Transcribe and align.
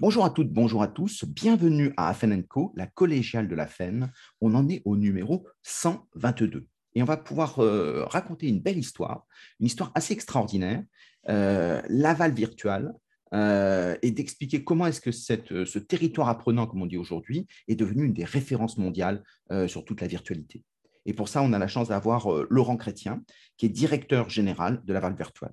Bonjour 0.00 0.24
à 0.24 0.30
toutes, 0.30 0.52
bonjour 0.52 0.82
à 0.82 0.88
tous. 0.88 1.24
Bienvenue 1.24 1.92
à 1.96 2.08
Afen 2.08 2.42
Co, 2.44 2.72
la 2.76 2.86
collégiale 2.86 3.46
de 3.46 3.54
la 3.54 3.66
FEN. 3.66 4.10
On 4.40 4.54
en 4.54 4.68
est 4.68 4.82
au 4.84 4.96
numéro 4.96 5.46
122. 5.62 6.66
Et 6.94 7.02
on 7.02 7.04
va 7.04 7.16
pouvoir 7.16 7.60
euh, 7.60 8.04
raconter 8.06 8.48
une 8.48 8.60
belle 8.60 8.78
histoire, 8.78 9.26
une 9.60 9.66
histoire 9.66 9.92
assez 9.94 10.12
extraordinaire, 10.12 10.82
euh, 11.28 11.80
l'aval 11.88 12.32
virtuel, 12.32 12.92
euh, 13.32 13.96
et 14.02 14.10
d'expliquer 14.10 14.64
comment 14.64 14.86
est-ce 14.86 15.00
que 15.00 15.12
ce 15.12 15.78
territoire 15.78 16.28
apprenant, 16.28 16.66
comme 16.66 16.82
on 16.82 16.86
dit 16.86 16.98
aujourd'hui, 16.98 17.46
est 17.68 17.76
devenu 17.76 18.04
une 18.04 18.14
des 18.14 18.24
références 18.24 18.78
mondiales 18.78 19.22
sur 19.68 19.84
toute 19.84 20.00
la 20.00 20.06
virtualité. 20.06 20.64
Et 21.04 21.12
pour 21.12 21.28
ça, 21.28 21.42
on 21.42 21.52
a 21.52 21.58
la 21.58 21.68
chance 21.68 21.88
d'avoir 21.88 22.28
Laurent 22.50 22.76
Chrétien, 22.76 23.22
qui 23.56 23.66
est 23.66 23.70
directeur 23.70 24.30
général 24.30 24.82
de 24.84 24.92
l'aval 24.92 25.14
virtuel. 25.14 25.52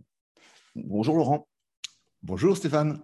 Bonjour 0.75 1.17
Laurent. 1.17 1.47
Bonjour 2.23 2.57
Stéphane. 2.57 2.99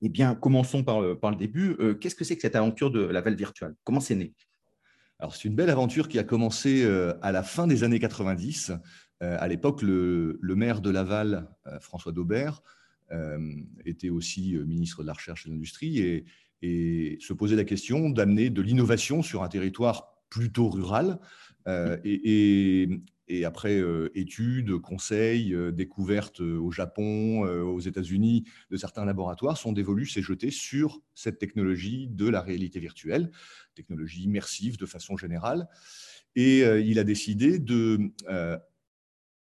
Eh 0.00 0.08
bien, 0.08 0.34
commençons 0.34 0.84
par, 0.84 1.02
euh, 1.02 1.18
le 1.22 1.36
début. 1.36 1.76
Euh, 1.80 1.94
qu'est-ce 1.94 2.14
que 2.14 2.24
c'est 2.24 2.36
que 2.36 2.42
cette 2.42 2.56
aventure 2.56 2.90
de 2.90 3.00
la 3.00 3.20
Val 3.20 3.34
virtuelle? 3.34 3.74
Comment 3.84 4.00
c'est 4.00 4.14
né? 4.14 4.32
Alors, 5.18 5.34
c'est 5.34 5.48
une 5.48 5.56
belle 5.56 5.70
aventure 5.70 6.08
qui 6.08 6.18
a 6.18 6.24
commencé 6.24 6.84
euh, 6.84 7.14
à 7.22 7.32
la 7.32 7.42
fin 7.42 7.66
des 7.66 7.82
années 7.84 7.98
90. 7.98 8.72
À 9.20 9.48
l'époque, 9.48 9.82
le, 9.82 10.38
maire 10.40 10.80
de 10.80 10.90
Laval, 10.90 11.48
François 11.80 12.12
Daubert, 12.12 12.62
était 13.84 14.10
aussi 14.10 14.56
ministre 14.64 15.02
de 15.02 15.08
la 15.08 15.12
Recherche 15.12 15.44
et 15.44 15.48
de 15.48 15.54
l'Industrie 15.54 16.24
et, 16.62 17.18
se 17.20 17.32
posait 17.32 17.56
la 17.56 17.64
question 17.64 18.10
d'amener 18.10 18.48
de 18.48 18.62
l'innovation 18.62 19.24
sur 19.24 19.42
un 19.42 19.48
territoire 19.48 20.22
plutôt 20.30 20.68
rural. 20.68 21.18
et 21.66 22.88
après 23.44 23.78
euh, 23.78 24.10
études, 24.14 24.78
conseils, 24.78 25.54
euh, 25.54 25.70
découvertes 25.70 26.40
euh, 26.40 26.58
au 26.58 26.70
Japon, 26.70 27.40
aux 27.40 27.80
États-Unis 27.80 28.44
de 28.70 28.76
certains 28.76 29.04
laboratoires, 29.04 29.56
sont 29.56 29.72
dévolus 29.72 30.12
s'est 30.12 30.22
jeté 30.22 30.50
sur 30.50 31.00
cette 31.14 31.38
technologie 31.38 32.08
de 32.08 32.28
la 32.28 32.40
réalité 32.40 32.80
virtuelle, 32.80 33.30
technologie 33.74 34.22
immersive 34.22 34.78
de 34.78 34.86
façon 34.86 35.16
générale. 35.16 35.68
Et 36.36 36.60
il 36.60 36.98
a 36.98 37.04
décidé 37.04 37.58
de 37.58 38.12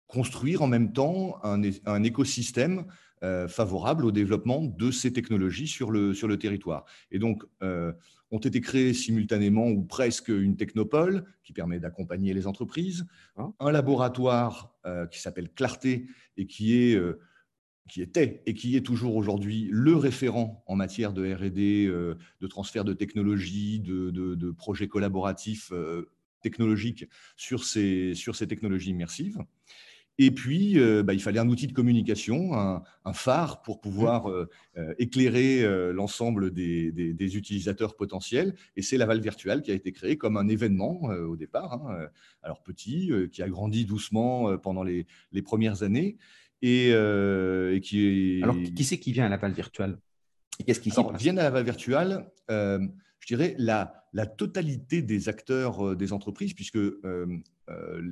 construire 0.08 0.62
en 0.62 0.68
même 0.68 0.94
temps 0.94 1.40
un 1.44 2.04
écosystème 2.04 2.86
favorable 3.48 4.06
au 4.06 4.12
développement 4.12 4.66
de 4.66 4.90
ces 4.90 5.14
technologies 5.14 5.68
sur 5.68 5.92
le, 5.92 6.14
sur 6.14 6.28
le 6.28 6.38
territoire. 6.38 6.86
Et 7.12 7.20
donc, 7.20 7.44
ont 8.32 8.40
été 8.40 8.62
créés 8.62 8.94
simultanément 8.94 9.68
ou 9.68 9.84
presque 9.84 10.30
une 10.30 10.56
technopole 10.56 11.26
qui 11.44 11.54
permet 11.54 11.80
d'accompagner 11.80 12.34
les 12.34 12.48
entreprises, 12.48 13.06
hein 13.36 13.54
un 13.60 13.72
laboratoire 13.72 14.74
euh, 14.86 15.06
qui 15.08 15.20
s'appelle 15.20 15.50
Clarté 15.52 16.08
et 16.38 16.48
qui 16.48 16.78
est 16.78 16.96
euh, 16.96 17.20
qui 17.90 18.02
était 18.02 18.42
et 18.46 18.54
qui 18.54 18.78
est 18.78 18.86
toujours 18.86 19.18
aujourd'hui 19.18 19.68
le 19.70 19.98
référent 19.98 20.64
en 20.66 20.76
matière 20.76 21.12
de 21.12 21.34
R&D, 21.34 21.88
euh, 21.88 22.16
de 22.40 22.48
transfert 22.48 22.86
de 22.86 22.94
technologies, 22.94 23.82
de, 23.82 24.12
de 24.12 24.52
projets 24.52 24.88
collaboratifs 24.88 25.74
technologiques 26.42 27.06
sur 27.36 27.66
ces, 27.66 28.14
sur 28.16 28.36
ces 28.36 28.48
technologies 28.48 28.92
immersives. 28.92 29.44
Et 30.18 30.32
puis, 30.32 30.80
euh, 30.80 31.04
bah, 31.04 31.14
il 31.14 31.22
fallait 31.22 31.40
un 31.40 31.48
outil 31.50 31.68
de 31.68 31.74
communication, 31.74 32.54
un, 32.54 32.84
phare 33.14 33.62
pour 33.62 33.82
pouvoir 33.82 34.28
mmh. 34.28 34.32
euh, 34.32 34.46
euh, 34.78 34.94
éclairer 35.00 35.64
l'ensemble 35.94 36.52
des, 36.52 37.38
utilisateurs 37.38 37.96
potentiels. 37.96 38.56
Et 38.76 38.82
c'est 38.82 38.98
Laval 38.98 39.20
Virtual 39.20 39.62
qui 39.62 39.72
a 39.72 39.74
été 39.74 39.92
créé 39.92 40.18
comme 40.18 40.38
un 40.38 40.48
événement 40.48 41.02
au 41.04 41.36
départ, 41.36 41.74
hein, 41.74 42.08
alors 42.44 42.62
petit, 42.62 43.12
qui 43.32 43.42
a 43.42 43.50
grandi 43.50 43.86
doucement 43.86 44.58
pendant 44.58 44.84
les, 44.84 45.06
premières 45.44 45.84
années. 45.84 46.18
Et, 46.62 46.94
qui 47.82 48.38
est... 48.40 48.44
Alors, 48.44 48.56
qui 48.76 48.84
c'est 48.84 49.00
qui 49.00 49.14
vient 49.14 49.26
à 49.26 49.30
Laval 49.30 49.54
Virtual 49.54 49.98
Qu'est-ce 50.66 50.80
qui 50.80 50.92
Viennent 51.18 51.40
à 51.40 51.44
Laval 51.44 51.64
Virtual 51.64 52.30
je 53.22 53.28
dirais, 53.28 53.56
la, 53.58 53.94
totalité 54.38 55.02
des 55.02 55.30
acteurs 55.30 55.96
des 55.96 56.12
entreprises, 56.12 56.54
puisque 56.54 56.78
euh, 56.78 57.42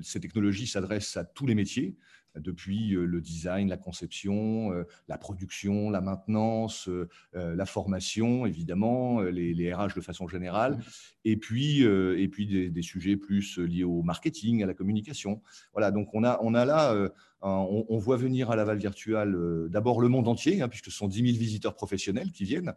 ces 0.02 0.20
technologies 0.20 0.68
s'adressent 0.68 1.18
à 1.18 1.26
tous 1.26 1.46
les 1.46 1.56
métiers, 1.56 1.98
depuis 2.40 2.96
euh, 2.96 3.06
le 3.06 3.22
design, 3.22 3.70
la 3.70 3.78
conception, 3.78 4.72
euh, 4.72 4.84
la 5.08 5.18
production, 5.18 5.90
la 5.90 6.02
maintenance, 6.02 6.90
la 7.34 7.66
formation, 7.66 8.46
évidemment, 8.46 9.22
les, 9.22 9.74
RH 9.74 9.96
de 9.96 10.02
façon 10.02 10.28
générale, 10.28 10.74
mmh. 10.74 10.82
et 11.26 11.38
puis, 11.38 11.82
et 11.82 12.28
puis 12.28 12.72
des, 12.72 12.82
sujets 12.82 13.18
plus 13.18 13.58
liés 13.60 13.84
au 13.84 14.02
marketing, 14.02 14.64
à 14.64 14.66
la 14.66 14.74
communication. 14.74 15.42
Voilà, 15.74 15.92
donc 15.92 16.10
on 16.14 16.24
a, 16.24 16.40
on 16.42 16.54
a 16.54 16.66
là, 16.66 17.10
on, 17.42 17.98
voit 17.98 18.18
venir 18.18 18.52
à 18.52 18.56
Laval 18.56 18.78
Virtual 18.78 19.70
d'abord 19.70 20.02
le 20.02 20.10
monde 20.10 20.28
entier, 20.28 20.62
hein, 20.62 20.68
puisque 20.68 20.86
ce 20.86 20.92
sont 20.92 21.08
10 21.08 21.26
000 21.26 21.38
visiteurs 21.38 21.76
professionnels 21.76 22.32
qui 22.32 22.46
viennent, 22.46 22.74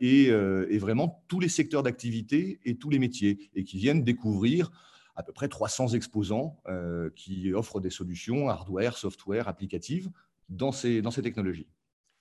et, 0.00 0.30
vraiment 0.78 1.22
tous 1.28 1.40
les 1.40 1.48
secteurs 1.48 1.82
d'activité 1.82 2.60
et 2.64 2.76
tous 2.76 2.90
les 2.90 2.98
métiers, 2.98 3.50
et 3.54 3.64
qui 3.64 3.78
viennent 3.78 4.02
découvrir 4.04 4.70
à 5.20 5.22
peu 5.22 5.32
près 5.32 5.48
300 5.48 5.88
exposants 5.88 6.56
euh, 6.66 7.10
qui 7.14 7.52
offrent 7.52 7.78
des 7.78 7.90
solutions 7.90 8.48
hardware, 8.48 8.96
software, 8.96 9.48
applicatives 9.48 10.10
dans 10.48 10.72
ces, 10.72 11.02
dans 11.02 11.10
ces 11.10 11.22
technologies. 11.22 11.68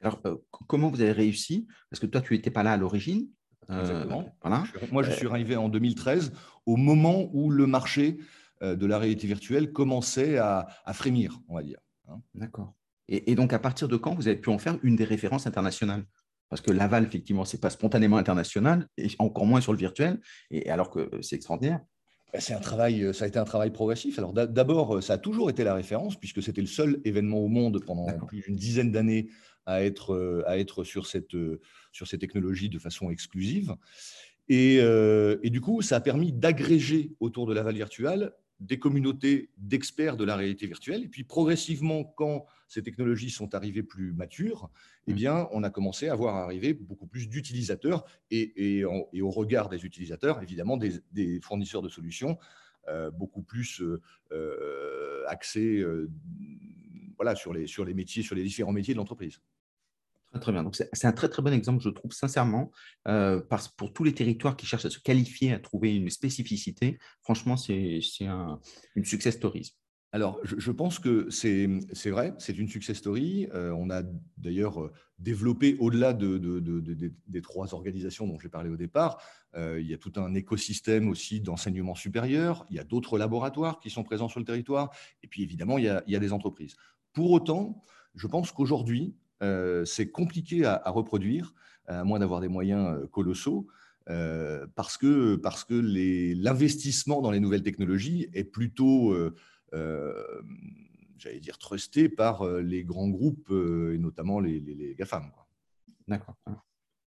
Alors, 0.02 0.20
euh, 0.26 0.36
comment 0.68 0.90
vous 0.90 1.02
avez 1.02 1.14
réussi? 1.14 1.66
Parce 1.90 2.00
que 2.00 2.06
toi, 2.06 2.22
tu 2.22 2.34
n'étais 2.34 2.52
pas 2.52 2.62
là 2.62 2.74
à 2.74 2.78
l'origine. 2.78 3.30
Euh, 3.70 3.80
Exactement. 3.80 4.36
Voilà. 4.42 4.66
Moi, 4.92 5.04
je 5.04 5.12
suis 5.12 5.28
arrivé 5.28 5.56
en 5.56 5.70
2013, 5.70 6.34
au 6.66 6.76
moment 6.76 7.30
où 7.34 7.50
le 7.50 7.66
marché 7.66 8.20
de 8.62 8.86
la 8.86 9.00
réalité 9.00 9.26
virtuelle 9.26 9.72
commençait 9.72 10.38
à, 10.38 10.68
frémir, 10.92 11.40
on 11.48 11.56
va 11.56 11.64
dire. 11.64 11.80
Hein. 12.10 12.20
D'accord. 12.36 12.74
Et, 13.08 13.34
donc, 13.34 13.54
à 13.54 13.60
partir 13.60 13.88
de 13.88 13.96
quand 13.96 14.14
vous 14.14 14.28
avez 14.28 14.36
pu 14.36 14.50
en 14.50 14.58
faire 14.58 14.78
une 14.84 14.98
des 14.98 15.06
références 15.06 15.48
internationales? 15.48 16.04
Parce 16.50 16.62
que 16.62 16.72
Laval, 16.72 17.06
effectivement, 17.06 17.46
ce 17.46 17.56
n'est 17.56 17.62
pas 17.62 17.70
spontanément 17.70 18.18
international, 18.18 18.88
et 18.98 19.08
encore 19.20 19.46
moins 19.46 19.62
sur 19.62 19.72
le 19.72 19.78
virtuel, 19.78 20.20
et 20.52 20.70
alors 20.70 20.90
que 20.90 21.10
c'est 21.22 21.38
extraordinaire. 21.38 21.80
Bah, 22.32 22.40
c'est 22.40 22.54
un 22.54 22.60
travail, 22.60 23.04
euh, 23.04 23.14
ça 23.14 23.26
a 23.26 23.28
été 23.28 23.40
un 23.40 23.46
travail 23.46 23.72
progressif. 23.72 24.20
Alors 24.20 24.34
d'abord, 24.34 24.98
euh, 24.98 25.02
ça 25.02 25.14
a 25.14 25.18
toujours 25.18 25.50
été 25.50 25.64
la 25.64 25.74
référence 25.74 26.16
puisque 26.16 26.44
c'était 26.44 26.62
le 26.62 26.68
seul 26.68 27.02
événement 27.04 27.40
au 27.40 27.48
monde 27.48 27.84
pendant 27.86 28.08
plus 28.28 28.42
d'une 28.42 28.56
dizaine 28.56 28.92
d'années 28.92 29.30
à 29.66 29.84
être, 29.84 30.14
euh, 30.14 30.44
à 30.46 30.58
être 30.58 30.84
sur, 30.84 31.08
cette, 31.08 31.36
sur 31.92 32.08
ces 32.08 32.20
technologies 32.20 32.70
de 32.70 32.80
façon 32.80 33.10
exclusive. 33.10 33.76
Et, 34.52 34.78
et 34.78 35.50
du 35.52 35.62
coup, 35.62 35.84
ça 35.84 35.98
a 35.98 36.00
permis 36.00 36.34
d'agréger 36.34 37.12
autour 37.20 37.46
de 37.46 37.54
Laval 37.54 37.76
Virtual 37.76 38.34
des 38.60 38.78
communautés 38.78 39.50
d'experts 39.58 40.18
de 40.18 40.26
la 40.26 40.36
réalité 40.36 40.68
virtuelle. 40.68 41.04
Et 41.04 41.08
puis 41.08 41.24
progressivement, 41.24 42.04
quand 42.04 42.46
ces 42.68 42.84
technologies 42.84 43.30
sont 43.30 43.56
arrivées 43.56 43.84
plus 43.84 44.14
matures, 44.14 44.70
eh 45.08 45.14
bien, 45.14 45.48
on 45.52 45.64
a 45.64 45.70
commencé 45.70 46.10
à 46.10 46.16
voir 46.16 46.36
arriver 46.36 46.74
beaucoup 46.74 47.08
plus 47.08 47.30
d'utilisateurs 47.30 48.06
et, 48.32 48.78
et, 48.80 48.84
au 48.86 49.30
regard 49.30 49.70
des 49.70 49.86
utilisateurs, 49.86 50.42
évidemment, 50.42 50.78
des, 50.78 51.40
fournisseurs 51.42 51.82
de 51.82 51.90
solutions 51.90 52.38
euh, 52.88 53.12
beaucoup 53.12 53.42
plus 53.42 53.82
euh, 53.82 54.02
euh, 54.32 55.24
axés 55.28 55.84
voilà, 57.16 57.36
sur, 57.36 57.54
les, 57.54 57.68
sur 57.68 57.86
les 57.86 57.94
métiers, 57.94 58.24
sur 58.24 58.36
les 58.36 58.44
différents 58.44 58.72
métiers 58.72 58.94
de 58.94 59.00
l'entreprise. 59.00 59.42
Très, 60.40 60.52
bien. 60.52 60.64
Donc, 60.64 60.76
c'est 60.76 61.08
un 61.08 61.12
très, 61.12 61.28
très 61.28 61.42
bon 61.42 61.52
exemple, 61.54 61.82
je 61.82 61.90
trouve, 61.90 62.12
sincèrement, 62.12 62.72
euh, 63.08 63.42
parce, 63.50 63.68
pour 63.68 63.94
tous 63.94 64.04
les 64.04 64.14
territoires 64.14 64.56
qui 64.56 64.68
cherchent 64.68 64.86
à 64.86 64.92
se 64.92 65.00
qualifier, 65.00 65.54
à 65.54 65.60
trouver 65.60 65.96
une 65.96 66.10
spécificité. 66.12 67.00
Franchement, 67.24 67.58
c'est 67.58 68.00
un, 68.22 68.60
une 68.96 69.06
success 69.06 69.36
story. 69.36 69.76
Alors, 70.12 70.40
je, 70.44 70.72
pense 70.72 71.00
que 71.00 71.30
c'est 71.30 71.68
vrai, 72.10 72.34
c'est 72.38 72.58
une 72.58 72.68
success 72.68 72.98
story. 72.98 73.48
Euh, 73.54 73.72
on 73.72 73.90
a 73.90 74.04
d'ailleurs 74.38 74.82
euh, 74.82 74.92
développé, 75.18 75.78
au-delà 75.80 76.14
de, 76.14 76.38
des 77.28 77.42
trois 77.42 77.74
organisations 77.74 78.28
dont 78.28 78.40
j'ai 78.40 78.50
parlé 78.50 78.70
au 78.70 78.78
départ, 78.78 79.22
il 79.56 79.86
y 79.86 79.96
a 79.96 79.98
tout 79.98 80.14
un 80.18 80.36
écosystème 80.36 81.10
aussi 81.10 81.42
d'enseignement 81.42 81.96
supérieur. 81.96 82.68
Il 82.70 82.76
y 82.76 82.80
a 82.80 82.84
d'autres 82.84 83.18
laboratoires 83.18 83.80
qui 83.80 83.90
sont 83.90 84.04
présents 84.04 84.30
sur 84.30 84.40
le 84.40 84.46
territoire. 84.46 84.92
Et 85.24 85.28
puis, 85.28 85.42
évidemment, 85.42 85.80
il 85.80 85.86
y 85.86 86.16
a, 86.16 86.20
des 86.20 86.34
entreprises. 86.34 86.76
Pour 87.14 87.32
autant, 87.32 87.82
je 88.16 88.28
pense 88.28 88.52
qu'aujourd'hui, 88.52 89.16
euh, 89.16 89.29
c'est 89.86 90.10
compliqué 90.12 90.66
à, 90.66 90.82
reproduire, 90.88 91.54
à 91.88 92.04
moins 92.04 92.20
d'avoir 92.20 92.42
des 92.42 92.48
moyens 92.48 92.88
euh, 92.88 93.08
colossaux, 93.08 93.68
euh, 94.10 94.66
parce 94.76 94.98
que, 94.98 95.36
parce 95.36 95.64
que 95.64 95.76
l'investissement 95.76 97.22
dans 97.22 97.32
les 97.32 97.40
nouvelles 97.40 97.64
technologies 97.64 98.28
est 98.34 98.44
plutôt, 98.44 99.16
j'allais 99.72 101.40
dire, 101.40 101.58
trusté 101.58 102.10
par 102.10 102.46
les 102.46 102.84
grands 102.84 103.10
groupes, 103.10 103.52
et 103.52 103.98
notamment 103.98 104.40
les, 104.40 104.60
les, 104.60 104.96
GAFAM. 104.96 105.32
D'accord. 106.08 106.36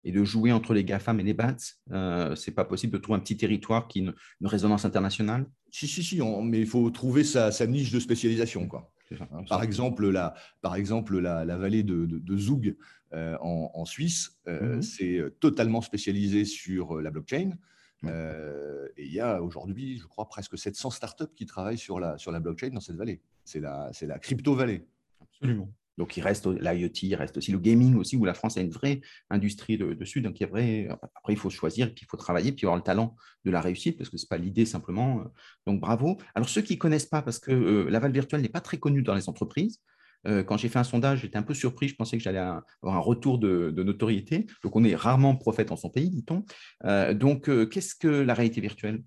Et 0.04 0.12
de 0.12 0.24
jouer 0.24 0.52
entre 0.52 0.74
les 0.74 0.84
GAFAM 0.84 1.20
et 1.20 1.24
les 1.24 1.36
BATS, 1.36 1.80
ce 1.90 2.34
c'est 2.36 2.52
pas 2.52 2.66
possible 2.66 2.94
de 2.94 2.98
trouver 2.98 3.18
un 3.18 3.22
petit 3.22 3.38
territoire 3.38 3.88
qui 3.88 4.00
a 4.00 4.12
une, 4.42 4.48
résonance 4.48 4.84
internationale? 4.84 5.50
Si, 5.70 5.88
si, 5.88 6.04
si, 6.04 6.20
mais 6.44 6.60
il 6.60 6.68
faut 6.68 6.90
trouver 6.90 7.24
sa, 7.24 7.52
sa 7.52 7.68
niche 7.68 7.92
de 7.92 8.00
spécialisation. 8.00 8.68
Quoi. 8.68 8.92
Hein, 9.20 9.44
par 9.48 9.64
exemple, 9.64 10.08
la, 10.10 10.34
par 10.62 10.76
exemple, 10.76 11.18
la, 11.20 11.58
vallée 11.58 11.84
de, 11.84 12.06
de, 12.06 12.38
Zug 12.38 12.76
euh, 13.14 13.38
en, 13.40 13.86
Suisse, 13.86 14.40
euh, 14.48 14.76
mhm. 14.76 14.82
c'est 14.82 15.18
euh, 15.18 15.30
totalement 15.40 15.82
spécialisé 15.82 16.46
sur 16.46 17.02
la 17.02 17.12
blockchain. 17.12 17.58
et 18.04 19.06
il 19.06 19.12
y 19.12 19.20
a 19.20 19.42
aujourd'hui, 19.42 19.98
je 19.98 20.06
crois, 20.06 20.28
presque 20.28 20.58
700 20.58 20.92
startups 20.92 21.36
qui 21.36 21.46
travaillent 21.46 21.78
sur 21.78 22.00
la, 22.00 22.18
sur 22.18 22.32
la 22.32 22.40
blockchain 22.40 22.70
dans 22.70 22.80
cette 22.80 22.96
vallée. 22.96 23.22
C'est 23.44 23.60
la, 23.60 23.92
la 24.02 24.20
crypto-vallée. 24.20 24.86
Absolument. 25.22 25.70
Donc, 26.02 26.18
il 26.18 26.22
reste 26.22 26.48
l'IoT, 26.48 26.90
il 27.04 27.14
reste 27.14 27.38
aussi 27.38 27.52
le 27.52 27.60
gaming 27.60 27.94
aussi, 27.96 28.18
où 28.18 28.26
la 28.26 28.34
France 28.34 28.58
a 28.58 28.62
une 28.62 28.72
vraie 28.72 29.02
industrie 29.30 29.78
dessus. 29.78 30.20
Donc, 30.22 30.40
il 30.40 30.44
y 30.44 30.46
a 30.48 30.50
vrai... 30.50 30.88
après, 30.90 31.34
il 31.34 31.38
faut 31.38 31.52
choisir, 31.52 31.94
puis 31.94 32.06
il 32.06 32.08
faut 32.10 32.18
travailler, 32.18 32.52
puis 32.52 32.66
avoir 32.66 32.76
le 32.76 32.82
talent 32.82 33.16
de 33.46 33.52
la 33.52 33.62
réussite, 33.62 34.00
parce 34.00 34.10
que 34.10 34.18
ce 34.18 34.26
n'est 34.26 34.28
pas 34.28 34.40
l'idée 34.40 34.66
simplement. 34.66 35.24
Donc, 35.68 35.80
bravo. 35.80 36.18
Alors, 36.34 36.50
ceux 36.50 36.64
qui 36.64 36.74
ne 36.74 36.80
connaissent 36.80 37.06
pas, 37.06 37.22
parce 37.22 37.38
que 37.38 37.52
euh, 37.52 37.88
l'aval 37.92 38.12
virtuel 38.12 38.42
n'est 38.42 38.50
pas 38.50 38.62
très 38.62 38.78
connu 38.78 39.04
dans 39.04 39.14
les 39.14 39.30
entreprises, 39.30 39.80
euh, 40.26 40.44
quand 40.44 40.58
j'ai 40.58 40.70
fait 40.70 40.80
un 40.80 40.84
sondage, 40.84 41.20
j'étais 41.20 41.38
un 41.38 41.44
peu 41.44 41.54
surpris. 41.54 41.88
Je 41.88 41.96
pensais 41.96 42.18
que 42.18 42.24
j'allais 42.24 42.40
avoir 42.40 42.96
un 42.96 43.00
retour 43.00 43.38
de, 43.38 43.72
notoriété. 43.84 44.48
Donc, 44.64 44.76
on 44.76 44.84
est 44.84 44.96
rarement 44.96 45.36
prophète 45.36 45.72
en 45.72 45.76
son 45.76 45.92
pays, 45.92 46.10
dit-on. 46.10 46.46
Euh, 46.86 47.14
donc, 47.14 47.48
qu'est-ce 47.70 47.94
que 47.94 48.08
la 48.08 48.34
réalité 48.34 48.60
virtuelle? 48.60 49.04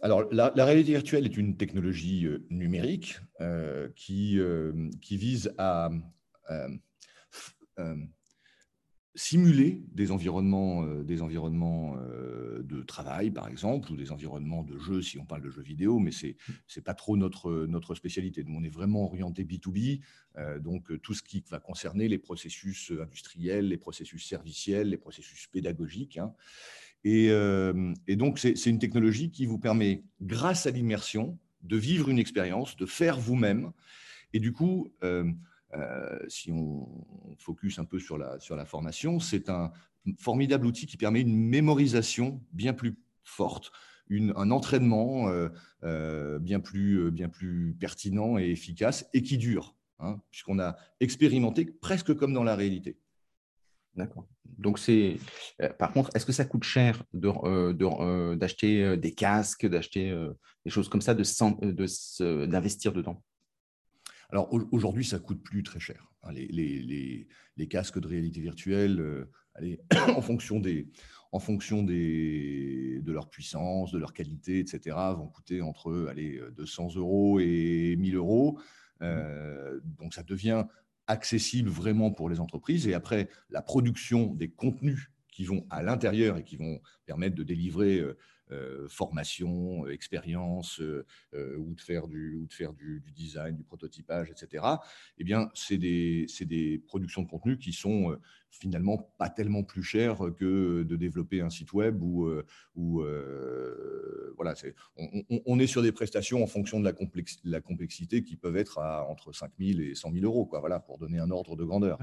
Alors, 0.00 0.24
la, 0.32 0.64
réalité 0.64 0.92
virtuelle 0.92 1.26
est 1.26 1.36
une 1.36 1.56
technologie 1.56 2.26
euh, 2.26 2.44
numérique 2.50 3.20
euh, 3.40 3.88
qui, 3.94 4.38
euh, 4.38 4.90
qui, 5.00 5.16
vise 5.16 5.54
à 5.58 5.90
simuler 9.14 9.84
des 9.92 10.10
environnements, 10.10 10.86
des 11.02 11.20
environnements 11.20 11.96
de 11.96 12.82
travail, 12.82 13.30
par 13.30 13.48
exemple, 13.48 13.92
ou 13.92 13.96
des 13.96 14.10
environnements 14.10 14.62
de 14.62 14.78
jeu, 14.78 15.02
si 15.02 15.18
on 15.18 15.26
parle 15.26 15.42
de 15.42 15.50
jeux 15.50 15.62
vidéo, 15.62 15.98
mais 15.98 16.12
ce 16.12 16.26
n'est 16.28 16.82
pas 16.82 16.94
trop 16.94 17.16
notre, 17.16 17.94
spécialité. 17.94 18.44
On 18.48 18.64
est 18.64 18.70
vraiment 18.70 19.04
orienté 19.04 19.44
B2B, 19.44 20.00
donc 20.60 20.98
tout 21.02 21.12
ce 21.12 21.22
qui 21.22 21.44
va 21.50 21.60
concerner 21.60 22.08
les 22.08 22.18
processus 22.18 22.92
industriels, 23.00 23.68
les 23.68 23.78
processus 23.78 24.26
serviciels, 24.26 24.88
les 24.88 24.98
processus 24.98 25.46
pédagogiques. 25.48 26.16
Hein. 26.16 26.34
Euh, 27.06 27.94
et, 28.06 28.16
donc, 28.16 28.38
c'est 28.38 28.66
une 28.66 28.78
technologie 28.78 29.30
qui 29.30 29.46
vous 29.46 29.58
permet, 29.58 30.04
grâce 30.20 30.66
à 30.66 30.70
l'immersion, 30.70 31.38
de 31.62 31.76
vivre 31.76 32.08
une 32.08 32.18
expérience, 32.18 32.76
de 32.76 32.86
faire 32.86 33.18
vous-même. 33.18 33.72
Et 34.32 34.40
du 34.40 34.52
coup, 34.52 34.92
euh, 35.04 35.30
euh, 35.74 36.18
si 36.28 36.50
on 36.50 36.88
focus 37.38 37.78
un 37.78 37.84
peu 37.84 37.98
sur 37.98 38.18
la, 38.18 38.38
sur 38.40 38.56
la 38.56 38.64
formation, 38.64 39.20
c'est 39.20 39.48
un 39.48 39.72
formidable 40.18 40.66
outil 40.66 40.86
qui 40.86 40.96
permet 40.96 41.20
une 41.20 41.36
mémorisation 41.36 42.42
bien 42.52 42.72
plus 42.72 42.96
forte, 43.24 43.72
un 44.10 44.50
entraînement 44.50 45.30
bien, 46.40 46.60
plus, 46.60 47.10
bien 47.12 47.28
plus 47.28 47.74
pertinent 47.78 48.36
et 48.36 48.50
efficace 48.50 49.08
et 49.14 49.22
qui 49.22 49.38
dure, 49.38 49.76
hein, 50.00 50.20
puisqu'on 50.30 50.58
a 50.58 50.76
expérimenté 51.00 51.64
presque 51.64 52.14
comme 52.14 52.34
dans 52.34 52.42
la 52.42 52.56
réalité. 52.56 52.98
D'accord. 53.94 54.26
Donc, 54.58 54.78
c'est. 54.78 55.18
Euh, 55.60 55.68
par 55.70 55.92
contre, 55.92 56.10
est-ce 56.14 56.24
que 56.24 56.32
ça 56.32 56.44
coûte 56.44 56.64
cher 56.64 57.02
euh, 57.14 57.74
euh, 57.80 58.36
d'acheter 58.36 58.96
des 58.96 59.12
casques, 59.12 59.66
d'acheter 59.66 60.16
des 60.64 60.70
choses 60.70 60.88
comme 60.88 61.00
ça, 61.00 61.14
d'investir 61.14 62.92
de, 62.92 62.98
dedans? 62.98 63.22
Alors, 64.30 64.52
aujourd'hui, 64.72 65.04
ça 65.04 65.18
coûte 65.18 65.42
plus 65.42 65.62
très 65.62 65.80
cher. 65.80 66.10
Hein. 66.22 66.32
Les, 66.32 67.28
casques 67.68 67.98
de 67.98 68.08
réalité 68.08 68.40
virtuelle, 68.40 69.26
en 70.16 70.22
fonction, 70.22 70.58
des, 70.58 70.88
en 71.32 71.38
fonction 71.38 71.82
des, 71.82 73.00
de 73.02 73.12
leur 73.12 73.28
puissance, 73.28 73.92
de 73.92 73.98
leur 73.98 74.14
qualité, 74.14 74.60
etc., 74.60 74.96
vont 75.16 75.28
coûter 75.28 75.60
entre 75.60 76.06
allez, 76.08 76.40
200 76.56 76.96
euros 76.96 77.40
et 77.40 77.96
1000 77.98 78.16
euros. 78.16 78.58
Mmh. 79.00 79.80
donc, 79.98 80.14
ça 80.14 80.22
devient 80.22 80.64
accessible 81.06 81.68
vraiment 81.68 82.10
pour 82.10 82.28
les 82.28 82.40
entreprises. 82.40 82.86
Et 82.86 82.94
après, 82.94 83.28
la 83.50 83.62
production 83.62 84.34
des 84.34 84.50
contenus 84.50 85.10
qui 85.28 85.44
vont 85.44 85.66
à 85.70 85.82
l'intérieur 85.82 86.36
et 86.36 86.44
qui 86.44 86.56
vont 86.56 86.80
permettre 87.06 87.34
de 87.34 87.42
délivrer 87.42 88.02
euh, 88.52 88.62
euh, 88.82 88.88
formation, 88.88 89.86
euh, 89.86 89.92
expérience, 89.92 90.80
ou 90.80 91.74
de 91.74 91.80
faire, 91.80 92.06
du, 92.06 92.34
ou 92.34 92.46
de 92.46 92.52
faire 92.52 92.72
du, 92.72 93.02
design, 93.14 93.56
du 93.56 93.64
prototypage, 93.64 94.30
etc., 94.30 94.64
eh 95.18 95.24
bien, 95.24 95.50
c'est 95.54 95.78
des, 95.78 96.26
des, 96.42 96.78
productions 96.78 97.22
de 97.22 97.28
contenu 97.28 97.58
qui 97.58 97.72
sont 97.72 98.16
finalement 98.50 98.98
pas 99.18 99.30
tellement 99.30 99.62
plus 99.62 99.82
chères 99.82 100.18
que 100.36 100.82
de 100.82 100.96
développer 100.96 101.40
un 101.40 101.50
site 101.50 101.72
web 101.72 102.02
ou, 102.02 102.30
voilà, 104.36 104.54
on, 104.96 105.24
on, 105.46 105.58
est 105.58 105.66
sur 105.66 105.82
des 105.82 105.92
prestations 105.92 106.42
en 106.42 106.46
fonction 106.46 106.80
de 106.80 106.84
la, 106.84 106.92
la 107.44 107.60
complexité 107.60 108.22
qui 108.22 108.36
peuvent 108.36 108.56
être 108.56 108.78
à 108.78 109.06
entre 109.08 109.32
5 109.32 109.52
000 109.58 109.80
et 109.80 109.94
100 109.94 110.12
000 110.12 110.24
euros, 110.24 110.46
quoi, 110.46 110.60
voilà, 110.60 110.80
pour 110.80 110.98
donner 110.98 111.18
un 111.18 111.30
ordre 111.30 111.56
de 111.56 111.64
grandeur. 111.64 111.98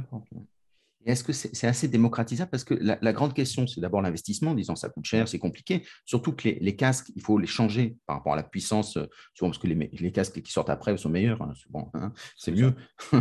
Est-ce 1.05 1.23
que 1.23 1.31
c'est 1.31 1.67
assez 1.67 1.87
démocratisable? 1.87 2.51
Parce 2.51 2.65
que 2.65 2.73
la, 2.73 3.13
grande 3.13 3.33
question, 3.33 3.65
c'est 3.67 3.79
d'abord 3.79 4.01
l'investissement, 4.01 4.51
en 4.51 4.55
disant 4.55 4.75
ça 4.75 4.89
coûte 4.89 5.05
cher, 5.05 5.29
c'est 5.29 5.39
compliqué. 5.39 5.83
Surtout 6.05 6.33
que 6.33 6.49
les, 6.49 6.75
casques, 6.75 7.11
il 7.15 7.21
faut 7.21 7.37
les 7.37 7.47
changer 7.47 7.95
par 8.05 8.17
rapport 8.17 8.33
à 8.33 8.35
la 8.35 8.43
puissance, 8.43 8.97
euh, 8.97 9.05
souvent 9.33 9.49
parce 9.49 9.59
que 9.59 9.67
les, 9.67 10.11
casques 10.11 10.41
qui 10.41 10.51
sortent 10.51 10.69
après 10.69 10.95
sont 10.97 11.09
meilleurs, 11.09 11.41
hein, 11.41 11.53
hein, 11.93 12.13
c'est 12.35 12.51
mieux. 12.51 12.73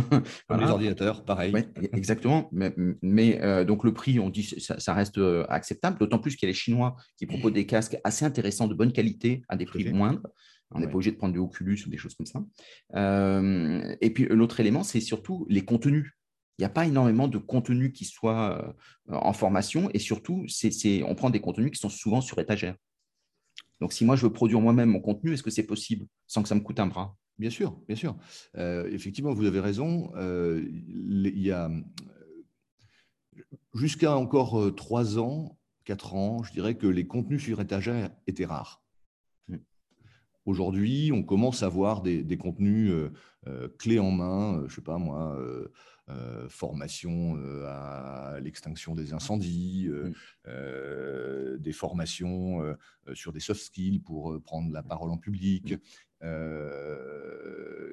Les 0.49 0.65
ordinateurs, 0.65 1.23
pareil. 1.23 1.53
exactement. 1.93 2.49
Mais, 2.51 3.41
euh, 3.41 3.63
donc 3.63 3.85
le 3.85 3.93
prix, 3.93 4.19
on 4.19 4.29
dit 4.29 4.43
ça, 4.43 4.79
ça 4.79 4.93
reste 4.93 5.17
euh, 5.17 5.45
acceptable, 5.47 5.97
d'autant 5.99 6.19
plus 6.19 6.35
qu'il 6.35 6.47
y 6.47 6.49
a 6.49 6.51
les 6.51 6.57
Chinois 6.57 6.97
qui 7.17 7.27
proposent 7.27 7.53
des 7.53 7.65
casques 7.65 7.97
assez 8.03 8.25
intéressants, 8.25 8.67
de 8.67 8.73
bonne 8.73 8.91
qualité, 8.91 9.41
à 9.47 9.55
des 9.55 9.65
prix 9.65 9.89
moindres. 9.93 10.27
On 10.71 10.79
n'est 10.79 10.87
pas 10.87 10.95
obligé 10.95 11.11
de 11.11 11.17
prendre 11.17 11.33
du 11.33 11.39
Oculus 11.39 11.79
ou 11.87 11.89
des 11.89 11.97
choses 11.97 12.13
comme 12.13 12.27
ça. 12.27 12.43
et 14.01 14.09
puis 14.13 14.25
l'autre 14.29 14.59
élément, 14.59 14.83
c'est 14.83 14.99
surtout 14.99 15.47
les 15.49 15.63
contenus 15.65 16.18
il 16.59 16.63
n'y 16.63 16.65
a 16.65 16.69
pas 16.69 16.85
énormément 16.85 17.29
de 17.29 17.37
contenu 17.37 17.93
qui 17.93 18.03
soit 18.03 18.61
euh, 18.61 19.15
en 19.15 19.31
formation 19.31 19.89
et 19.93 19.99
surtout, 19.99 20.45
c'est, 20.49 21.03
on 21.03 21.15
prend 21.15 21.29
des 21.29 21.39
contenus 21.39 21.71
qui 21.71 21.79
sont 21.79 21.87
souvent 21.87 22.19
sur 22.19 22.37
étagère. 22.37 22.75
Donc, 23.79 23.93
si 23.93 24.03
moi, 24.03 24.17
je 24.17 24.23
veux 24.23 24.33
produire 24.33 24.59
moi-même 24.59 24.89
mon 24.89 24.99
contenu, 24.99 25.31
est-ce 25.31 25.41
que 25.41 25.51
c'est 25.51 25.63
possible 25.63 26.05
sans 26.27 26.43
que 26.43 26.49
ça 26.49 26.55
me 26.55 26.59
coûte 26.59 26.81
un 26.81 26.87
bras? 26.87 27.15
Bien 27.37 27.49
sûr, 27.49 27.79
bien 27.87 27.95
sûr. 27.95 28.17
Euh, 28.57 28.89
effectivement, 28.91 29.33
vous 29.33 29.45
avez 29.45 29.61
raison. 29.61 30.11
Euh, 30.17 30.67
il 30.89 31.39
y 31.39 31.49
a 31.49 31.71
jusqu'à 33.73 34.17
encore 34.17 34.75
trois 34.75 35.17
ans, 35.17 35.57
quatre 35.85 36.13
ans, 36.13 36.43
je 36.43 36.51
dirais 36.51 36.75
que 36.75 36.87
les 36.87 37.07
contenus 37.07 37.41
sur 37.41 37.61
étagère 37.61 38.09
étaient 38.27 38.45
rares. 38.45 38.83
Hmm. 39.47 39.59
Aujourd'hui, 40.43 41.11
on 41.13 41.23
commence 41.23 41.63
à 41.63 41.69
voir 41.69 42.01
des, 42.01 42.21
des 42.21 42.37
contenus 42.37 42.91
clés 43.77 43.99
en 43.99 44.11
main, 44.11 44.57
je 44.57 44.63
ne 44.63 44.69
sais 44.69 44.81
pas 44.81 44.97
moi, 44.97 45.39
euh, 46.09 46.49
formation 46.49 47.37
euh, 47.37 47.65
à 47.67 48.39
l'extinction 48.41 48.95
des 48.95 49.13
incendies, 49.13 49.89
euh, 50.47 51.57
des 51.57 51.71
formations 51.71 52.75
sur 53.13 53.31
des 53.31 53.39
soft 53.39 53.61
skills 53.61 53.99
pour 53.99 54.41
prendre 54.41 54.71
la 54.71 54.81
parole 54.81 55.11
en 55.11 55.17
public, 55.17 55.75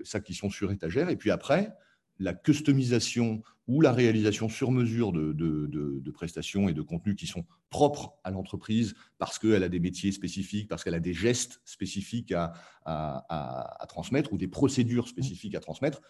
ça 0.04 0.20
qui 0.20 0.34
sont 0.34 0.50
sur 0.50 0.72
étagère. 0.72 1.10
Et 1.10 1.16
puis 1.16 1.30
après, 1.30 1.74
la 2.18 2.32
customisation 2.32 3.42
ou 3.68 3.80
la 3.80 3.92
réalisation 3.92 4.48
sur 4.48 4.70
mesure 4.70 5.12
de, 5.12 6.10
prestations 6.14 6.68
et 6.68 6.72
de 6.72 6.82
contenus 6.82 7.16
qui 7.16 7.26
sont 7.26 7.44
propres 7.68 8.14
à 8.24 8.30
l'entreprise 8.30 8.94
parce 9.18 9.38
qu'elle 9.38 9.62
a 9.62 9.68
des 9.68 9.80
métiers 9.80 10.12
spécifiques, 10.12 10.68
parce 10.68 10.84
qu'elle 10.84 10.94
a 10.94 11.00
des 11.00 11.12
gestes 11.12 11.60
spécifiques 11.64 12.32
à, 12.32 13.86
transmettre 13.88 14.32
ou 14.32 14.38
des 14.38 14.48
procédures 14.48 15.08
spécifiques 15.08 15.54
à 15.54 15.60
transmettre 15.60 16.00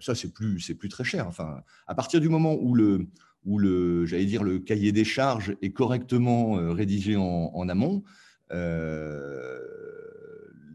ça, 0.00 0.14
c'est 0.14 0.32
plus, 0.32 0.60
c'est 0.60 0.74
plus 0.74 0.88
très 0.88 1.04
cher. 1.04 1.26
Enfin, 1.26 1.62
à 1.86 1.94
partir 1.94 2.20
du 2.20 2.28
moment 2.28 2.54
où 2.54 2.74
le, 2.74 3.08
où 3.44 3.58
le, 3.58 4.06
j'allais 4.06 4.26
dire, 4.26 4.42
le 4.42 4.58
cahier 4.58 4.92
des 4.92 5.04
charges 5.04 5.56
est 5.62 5.72
correctement 5.72 6.58
euh, 6.58 6.72
rédigé 6.72 7.16
en, 7.16 7.68
amont, 7.68 8.02
euh, 8.52 9.58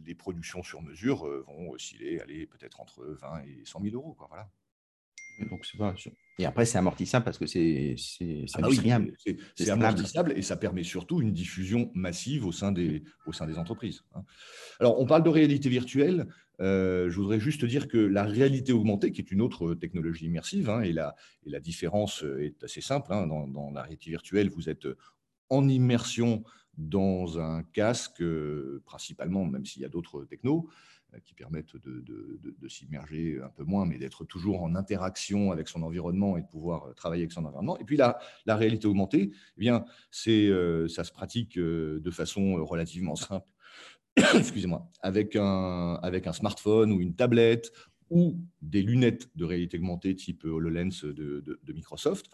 les 0.06 0.16
productions 0.16 0.64
sur 0.64 0.82
mesure 0.82 1.28
euh, 1.28 1.44
vont 1.48 1.72
osciller, 1.72 2.22
aller 2.22 2.46
peut-être 2.48 2.80
entre 2.80 3.04
20 3.22 3.44
et 3.44 3.62
100 3.66 3.82
000 3.82 3.96
euros. 3.96 4.14
Quoi, 4.14 4.28
voilà. 4.30 4.50
Donc, 5.50 5.66
pas... 5.78 5.96
Et 6.40 6.46
après, 6.46 6.66
c'est 6.66 6.78
amortissable 6.78 7.26
parce 7.26 7.38
que 7.38 7.46
c'est 7.46 7.96
ah 8.54 8.62
bah 8.62 8.70
C'est 9.56 9.70
amortissable 9.70 10.34
et 10.36 10.42
ça 10.42 10.58
permet 10.58 10.84
surtout 10.84 11.22
une 11.22 11.32
diffusion 11.32 11.92
massive 11.94 12.46
au 12.46 12.52
sein 12.52 12.72
des, 12.72 13.04
au 13.26 13.34
sein 13.34 13.48
des 13.48 13.58
entreprises. 13.58 14.04
Hein. 14.16 14.24
Alors, 14.80 15.00
on 15.00 15.06
parle 15.06 15.24
de 15.24 15.30
réalité 15.30 15.70
virtuelle. 15.70 16.28
Euh, 16.60 17.10
je 17.10 17.16
voudrais 17.16 17.40
juste 17.40 17.66
dire 17.66 17.88
que 17.88 17.98
la 17.98 18.24
réalité 18.24 18.74
augmentée, 18.74 19.12
qui 19.12 19.22
est 19.22 19.32
une 19.32 19.42
autre 19.42 19.74
technologie 19.74 20.26
immersive, 20.26 20.70
hein, 20.70 20.82
et, 20.82 20.94
la, 20.94 21.16
différence 21.60 22.24
est 22.40 22.64
assez 22.64 22.82
simple. 22.82 23.14
Hein. 23.14 23.28
dans, 23.28 23.72
la 23.72 23.82
réalité 23.82 24.10
virtuelle, 24.10 24.50
vous 24.50 24.70
êtes 24.70 24.88
en 25.50 25.68
immersion 25.68 26.44
dans 26.78 27.40
un 27.40 27.64
casque, 27.64 28.22
euh, 28.22 28.82
principalement, 28.86 29.46
même 29.46 29.66
s'il 29.66 29.84
y 29.84 29.86
a 29.86 29.90
d'autres 29.90 30.26
technos, 30.26 30.70
euh, 31.14 31.20
qui 31.20 31.34
permettent 31.34 31.76
de, 31.78 32.68
s'immerger 32.68 33.40
un 33.44 33.50
peu 33.50 33.64
moins, 33.64 33.86
mais 33.86 33.98
d'être 33.98 34.26
toujours 34.26 34.64
en 34.64 34.76
interaction 34.76 35.52
avec 35.52 35.68
son 35.68 35.84
environnement 35.84 36.38
et 36.38 36.42
de 36.42 36.48
pouvoir 36.48 36.86
euh, 36.86 36.94
travailler 36.94 37.24
avec 37.24 37.32
son 37.32 37.46
environnement. 37.46 37.78
Et 37.78 37.84
puis 37.84 37.98
la, 37.98 38.18
réalité 38.48 38.88
augmentée, 38.88 39.32
eh 39.58 39.60
bien, 39.60 39.86
euh, 40.28 40.88
ça 40.88 41.04
se 41.04 41.12
pratique 41.12 41.60
de 41.60 42.12
façon 42.12 42.64
relativement 42.66 43.16
simple, 43.16 43.48
excusez-moi, 44.36 44.90
avec 45.02 45.36
un, 45.36 46.00
avec 46.04 46.28
un 46.28 46.34
smartphone 46.34 46.92
ou 46.92 47.02
une 47.02 47.16
tablette 47.16 47.72
ou 48.10 48.40
des 48.62 48.82
lunettes 48.82 49.30
de 49.36 49.46
réalité 49.46 49.78
augmentée 49.78 50.16
type 50.16 50.46
HoloLens 50.46 51.04
de, 51.04 51.74
Microsoft. 51.74 52.28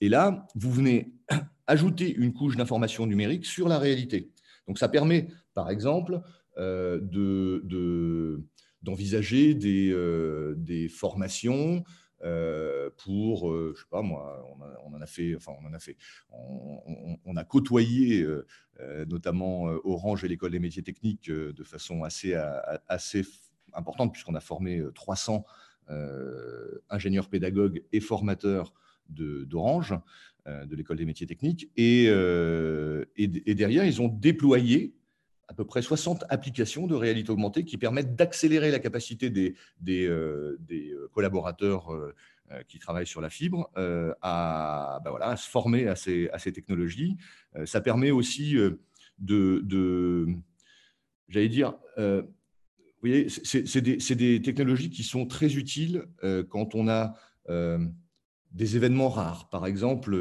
Et 0.00 0.08
là, 0.08 0.46
vous 0.54 0.70
venez 0.70 1.14
ajouter 1.66 2.14
une 2.14 2.32
couche 2.32 2.56
d'information 2.56 3.06
numérique 3.06 3.46
sur 3.46 3.68
la 3.68 3.78
réalité. 3.78 4.32
Donc 4.66 4.78
ça 4.78 4.88
permet, 4.88 5.28
par 5.54 5.70
exemple, 5.70 6.20
euh, 6.58 7.00
de, 7.00 8.44
d'envisager 8.82 9.54
des, 9.54 9.94
des 10.56 10.88
formations 10.88 11.84
pour, 12.20 13.54
je 13.74 13.78
sais 13.78 13.86
pas 13.90 14.02
moi, 14.02 14.44
on, 14.84 14.94
en 14.94 15.00
a 15.00 15.06
fait, 15.06 15.34
enfin 15.36 15.52
on 15.62 15.66
en 15.66 15.72
a 15.72 15.78
fait, 15.78 15.96
on, 16.30 17.36
a 17.36 17.44
côtoyé 17.44 18.26
notamment 19.06 19.64
Orange 19.84 20.24
et 20.24 20.28
l'école 20.28 20.50
des 20.52 20.58
métiers 20.58 20.82
techniques 20.82 21.30
de 21.30 21.64
façon 21.64 22.02
assez, 22.02 22.34
importante 23.74 24.12
puisqu'on 24.12 24.34
a 24.34 24.40
formé 24.40 24.82
300 24.94 25.44
ingénieurs 26.90 27.28
pédagogues 27.28 27.84
et 27.92 28.00
formateurs 28.00 28.74
d'Orange, 29.08 29.94
de, 30.46 30.74
l'école 30.76 30.96
des 30.96 31.04
métiers 31.04 31.26
techniques. 31.26 31.70
Et, 31.76 32.06
derrière, 33.54 33.84
ils 33.84 34.02
ont 34.02 34.08
déployé 34.08 34.94
à 35.48 35.54
peu 35.54 35.64
près 35.64 35.80
60 35.80 36.24
applications 36.28 36.86
de 36.86 36.94
réalité 36.94 37.30
augmentée 37.30 37.64
qui 37.64 37.78
permettent 37.78 38.14
d'accélérer 38.14 38.70
la 38.70 38.78
capacité 38.78 39.30
des, 39.30 39.54
des, 39.80 40.06
euh, 40.06 40.58
euh, 40.70 41.08
collaborateurs 41.12 41.92
euh, 41.92 42.14
qui 42.68 42.78
travaillent 42.78 43.06
sur 43.06 43.20
la 43.20 43.30
fibre 43.30 43.70
à, 44.22 45.00
bah 45.04 45.10
voilà, 45.10 45.36
se 45.36 45.48
former 45.48 45.86
à 45.86 45.96
ces, 45.96 46.30
à 46.32 46.38
ces 46.38 46.50
technologies. 46.50 47.18
ça 47.66 47.82
permet 47.82 48.10
aussi 48.10 48.54
de, 49.18 49.60
de 49.62 50.26
j'allais 51.28 51.50
dire, 51.50 51.74
vous 51.98 52.22
voyez, 53.02 53.28
c'est 53.28 53.82
des, 53.82 53.98
des, 53.98 54.40
technologies 54.40 54.88
qui 54.88 55.02
sont 55.02 55.26
très 55.26 55.56
utiles 55.56 56.06
quand 56.48 56.74
on 56.74 56.88
a 56.88 57.16
des 58.52 58.76
événements 58.76 59.10
rares. 59.10 59.50
Par 59.50 59.66
exemple, 59.66 60.16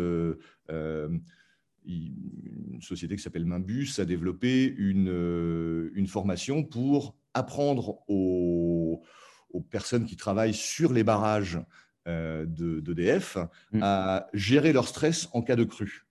une 1.87 2.81
société 2.81 3.15
qui 3.15 3.21
s'appelle 3.21 3.45
Mimbus 3.45 3.89
a 3.99 4.05
développé 4.05 4.65
une, 4.77 5.09
euh, 5.09 5.91
une 5.95 6.07
formation 6.07 6.63
pour 6.63 7.15
apprendre 7.33 7.99
aux, 8.07 9.01
aux, 9.49 9.61
personnes 9.61 10.05
qui 10.05 10.15
travaillent 10.15 10.53
sur 10.53 10.93
les 10.93 11.03
barrages 11.03 11.59
euh, 12.07 12.45
d'EDF 12.45 13.37
mm. 13.71 13.79
à 13.81 14.27
gérer 14.33 14.73
leur 14.73 14.87
stress 14.87 15.29
en 15.33 15.41
cas 15.41 15.55
de 15.55 15.63
crue. 15.63 16.07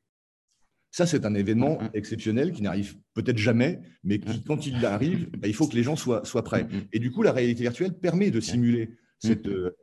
Ça, 0.91 1.07
c'est 1.07 1.27
un 1.27 1.35
événement 1.35 1.79
mm, 1.79 1.85
mm. 1.85 1.91
exceptionnel 1.95 2.53
qui 2.53 2.63
n'arrive 2.63 2.97
peut-être 3.15 3.39
jamais, 3.39 3.81
mais 4.03 4.19
qui, 4.19 4.43
quand 4.43 4.67
il 4.67 4.85
arrive, 4.87 5.31
bah, 5.37 5.49
il 5.49 5.55
faut 5.55 5.69
que 5.69 5.75
les 5.75 5.83
gens 5.83 5.97
soient, 5.97 6.25
soient 6.25 6.45
prêts. 6.45 6.67
Et 6.93 6.99
du 6.99 7.11
coup, 7.11 7.23
la 7.23 7.33
réalité 7.33 7.63
virtuelle 7.63 7.93
permet 7.93 8.31
de 8.31 8.41
simuler 8.41 8.91
cette, 9.19 9.47
euh, 9.47 9.77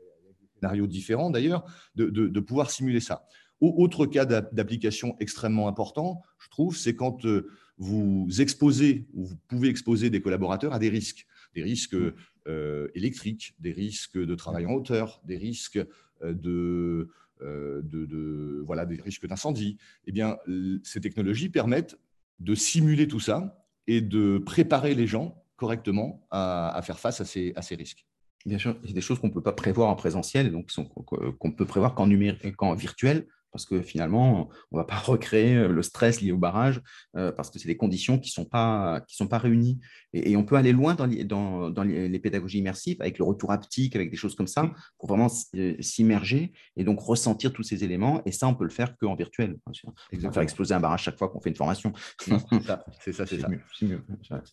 scénario 0.56 0.88
différent 0.88 1.30
d'ailleurs, 1.30 1.66
de, 1.96 2.06
de, 2.06 2.28
de, 2.28 2.40
pouvoir 2.40 2.72
simuler 2.72 3.00
ça. 3.00 3.26
Autre 3.66 4.06
cas 4.06 4.26
d'application 4.26 5.16
extrêmement 5.22 5.70
important, 5.70 6.22
je 6.38 6.50
trouve, 6.50 6.76
c'est 6.76 6.98
quand 6.98 7.26
euh, 7.26 7.48
vous 7.78 8.28
exposez 8.40 9.08
ou 9.14 9.24
vous 9.26 9.38
pouvez 9.48 9.70
exposer 9.70 10.10
des 10.10 10.22
collaborateurs 10.22 10.74
à 10.74 10.80
des 10.80 10.90
risques, 10.90 11.26
des 11.56 11.64
risques 11.64 11.94
mmh. 11.94 12.14
euh, 12.48 12.90
électriques, 12.94 13.56
des 13.60 13.72
risques 13.72 14.18
de 14.18 14.36
travail 14.36 14.66
en 14.66 14.74
hauteur, 14.74 15.22
des 15.24 15.38
risques 15.38 15.80
euh, 16.24 16.34
de, 16.34 17.10
de, 17.40 18.64
voilà, 18.66 18.86
des 18.86 19.02
risques 19.02 19.28
d'incendie. 19.28 19.78
Eh 20.08 20.12
bien, 20.12 20.38
ces 20.84 21.00
technologies 21.00 21.50
permettent 21.50 21.98
de 22.42 22.56
simuler 22.56 23.08
tout 23.08 23.22
ça 23.22 23.66
et 23.88 24.02
de 24.02 24.40
préparer 24.40 24.94
les 24.94 25.08
gens 25.08 25.42
correctement 25.56 26.28
à, 26.32 26.82
faire 26.84 27.00
face 27.00 27.22
à 27.22 27.26
ces, 27.26 27.54
à 27.56 27.62
ces 27.62 27.76
risques. 27.76 28.06
Bien 28.46 28.58
sûr, 28.58 28.76
c'est 28.86 28.94
des 28.94 29.02
choses 29.02 29.20
qu'on 29.20 29.28
ne 29.28 29.34
peut 29.34 29.42
pas 29.42 29.54
prévoir 29.54 29.90
en 29.90 29.96
présentiel, 29.96 30.52
donc 30.52 30.70
qu'on 31.06 31.52
peut 31.52 31.66
prévoir 31.66 31.96
qu'en 31.96 32.76
virtuel 32.76 33.26
parce 33.54 33.66
que 33.66 33.82
finalement, 33.82 34.50
on 34.72 34.78
ne 34.78 34.82
va 34.82 34.86
pas 34.86 34.98
recréer 35.06 35.56
euh, 35.56 35.68
le 35.70 35.82
stress 35.84 36.20
lié 36.20 36.32
au 36.32 36.38
barrage, 36.38 36.82
euh, 37.16 37.32
parce 37.32 37.50
que 37.50 37.60
c'est 37.60 37.68
des 37.68 37.78
conditions 37.78 38.20
qui 38.20 38.30
ne 38.30 38.34
sont, 38.34 38.46
pas, 38.46 39.02
sont 39.08 39.28
pas 39.28 39.38
réunies. 39.38 39.80
Et, 40.12 40.36
on 40.36 40.44
peut 40.44 40.56
aller 40.56 40.74
loin 40.74 40.96
dans, 40.96 41.06
les, 41.06 41.24
dans, 41.24 41.70
dans 41.70 41.84
les, 41.84 42.20
pédagogies 42.20 42.58
immersives, 42.60 42.98
avec 43.00 43.20
le 43.20 43.26
retour 43.26 43.52
haptique, 43.52 43.96
avec 43.96 44.10
des 44.10 44.18
choses 44.18 44.36
comme 44.36 44.48
ça, 44.48 44.72
pour 44.98 45.08
vraiment 45.08 45.28
euh, 45.56 45.76
s'immerger 45.80 46.52
et 46.76 46.84
donc 46.84 47.00
ressentir 47.00 47.54
tous 47.54 47.64
ces 47.64 47.84
éléments. 47.84 48.22
Et 48.26 48.32
ça, 48.32 48.48
on 48.48 48.56
peut 48.56 48.64
le 48.64 48.72
faire 48.72 48.98
qu'en 48.98 49.16
virtuel. 49.16 49.58
On 49.68 50.32
faire 50.32 50.42
exploser 50.42 50.74
un 50.74 50.80
barrage 50.80 51.04
chaque 51.04 51.18
fois 51.18 51.30
qu'on 51.30 51.40
fait 51.40 51.50
une 51.50 51.56
formation. 51.56 51.94
C'est 52.24 52.34
ça, 52.64 52.84
c'est 53.00 53.14
ça. 53.14 53.26
C'est 53.26 53.48
mieux. 53.48 54.02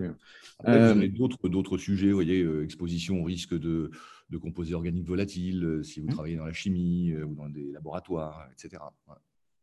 mieux. 0.00 1.48
d'autres 1.48 1.78
sujets, 1.78 2.08
vous 2.08 2.14
voyez, 2.14 2.46
exposition 2.62 3.20
au 3.20 3.24
risque 3.24 3.58
de 3.58 3.90
de 4.30 4.38
composés 4.38 4.74
organiques 4.74 5.06
volatiles, 5.06 5.64
euh, 5.64 5.82
si 5.82 6.00
vous 6.00 6.06
mmh. 6.06 6.12
travaillez 6.12 6.36
dans 6.36 6.46
la 6.46 6.52
chimie 6.52 7.10
euh, 7.12 7.24
ou 7.24 7.34
dans 7.34 7.48
des 7.48 7.72
laboratoires, 7.72 8.48
etc. 8.52 8.82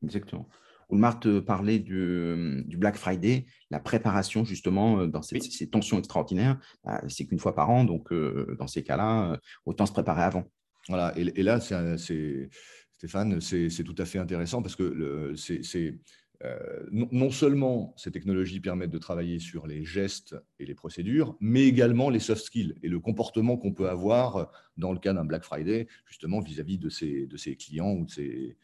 Exactement. 0.04 0.48
Oulmar 0.90 1.20
te 1.20 1.40
parlait 1.40 1.80
du, 1.80 2.66
Black 2.78 2.96
Friday, 2.96 3.46
la 3.70 3.80
préparation 3.80 4.46
justement 4.46 5.00
euh, 5.00 5.08
dans 5.08 5.22
ces, 5.22 5.40
tensions 5.70 5.98
extraordinaires. 6.00 6.60
Bah, 6.84 7.02
c'est 7.08 7.26
qu'une 7.26 7.40
fois 7.40 7.56
par 7.56 7.70
an, 7.70 7.84
donc 7.84 8.14
dans 8.14 8.68
ces 8.68 8.84
cas-là, 8.84 9.40
autant 9.66 9.86
se 9.86 9.92
préparer 9.92 10.24
avant. 10.24 10.46
Voilà, 10.88 11.14
et, 11.18 11.44
là, 11.44 11.60
c'est, 11.60 12.50
Stéphane, 12.94 13.42
c'est 13.42 13.84
tout 13.84 13.96
à 13.98 14.06
fait 14.06 14.20
intéressant 14.20 14.62
parce 14.62 14.78
que 14.78 15.34
c'est 15.36 16.00
euh, 16.44 16.86
non, 16.92 17.32
seulement 17.32 17.96
ces 17.98 18.12
technologies 18.12 18.60
permettent 18.60 18.92
de 18.92 18.98
travailler 19.00 19.40
sur 19.40 19.66
les 19.66 19.84
gestes 19.84 20.36
et 20.60 20.66
les 20.66 20.76
procédures, 20.76 21.36
mais 21.40 21.64
également 21.64 22.10
les 22.10 22.20
soft 22.20 22.44
skills 22.44 22.76
et 22.84 22.90
le 22.90 23.00
comportement 23.00 23.58
qu'on 23.58 23.74
peut 23.74 23.90
avoir 23.90 24.52
dans 24.78 24.94
le 24.94 25.00
cas 25.00 25.14
d'un 25.14 25.26
Black 25.26 25.44
Friday, 25.44 25.88
justement 26.06 26.40
vis-à-vis 26.40 26.78
de 26.78 26.90
ses, 26.90 27.26
de 27.26 27.38
ses 27.38 27.56
clients 27.56 27.92
ou 27.92 28.06
de 28.06 28.12
ces 28.12 28.58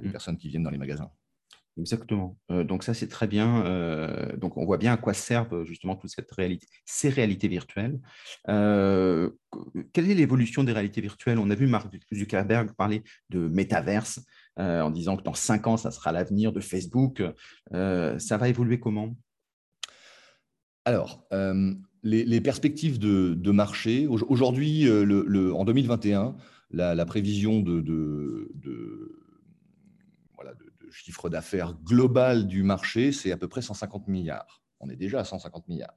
des 0.00 0.08
mm. 0.08 0.12
personnes 0.12 0.38
qui 0.38 0.48
viennent 0.48 0.62
dans 0.62 0.70
les 0.70 0.78
magasins. 0.78 1.10
Exactement. 1.78 2.38
Euh, 2.50 2.64
donc 2.64 2.82
ça, 2.82 2.94
c'est 2.94 3.08
très 3.08 3.26
bien. 3.26 3.64
Euh, 3.66 4.36
donc 4.36 4.56
on 4.56 4.64
voit 4.64 4.78
bien 4.78 4.92
à 4.92 4.96
quoi 4.96 5.12
servent 5.12 5.64
justement 5.64 5.96
toute 5.96 6.10
cette 6.10 6.30
réalité, 6.30 6.66
ces 6.84 7.08
réalités 7.08 7.48
virtuelles. 7.48 7.98
quelle 8.46 10.10
est 10.10 10.14
l'évolution 10.14 10.64
des 10.64 10.72
réalités 10.72 11.00
virtuelles? 11.00 11.38
On 11.38 11.50
a 11.50 11.54
vu 11.54 11.66
Mark 11.66 11.92
Zuckerberg 12.12 12.72
parler 12.72 13.02
de 13.30 13.48
métaverse. 13.48 14.20
Euh, 14.58 14.82
en 14.82 14.90
disant 14.90 15.16
que 15.16 15.22
dans 15.22 15.34
cinq 15.34 15.66
ans, 15.66 15.76
ça 15.76 15.90
sera 15.90 16.12
l'avenir 16.12 16.52
de 16.52 16.60
Facebook. 16.60 17.22
Euh, 17.72 18.18
ça 18.18 18.36
va 18.36 18.48
évoluer 18.48 18.78
comment? 18.78 19.16
Alors, 20.84 21.24
euh, 21.32 21.72
les, 22.02 22.40
perspectives 22.40 22.98
de, 22.98 23.50
marché, 23.50 24.06
aujourd'hui, 24.06 24.90
en 24.90 25.64
2021, 25.64 26.36
la, 26.70 27.06
prévision 27.06 27.60
de, 27.60 28.50
chiffre 30.90 31.30
d'affaires 31.30 31.74
global 31.84 32.46
du 32.46 32.62
marché, 32.62 33.12
c'est 33.12 33.32
à 33.32 33.38
peu 33.38 33.48
près 33.48 33.62
150 33.62 34.08
milliards. 34.08 34.62
On 34.80 34.90
est 34.90 34.96
déjà 34.96 35.20
à 35.20 35.24
150 35.24 35.68
milliards 35.68 35.96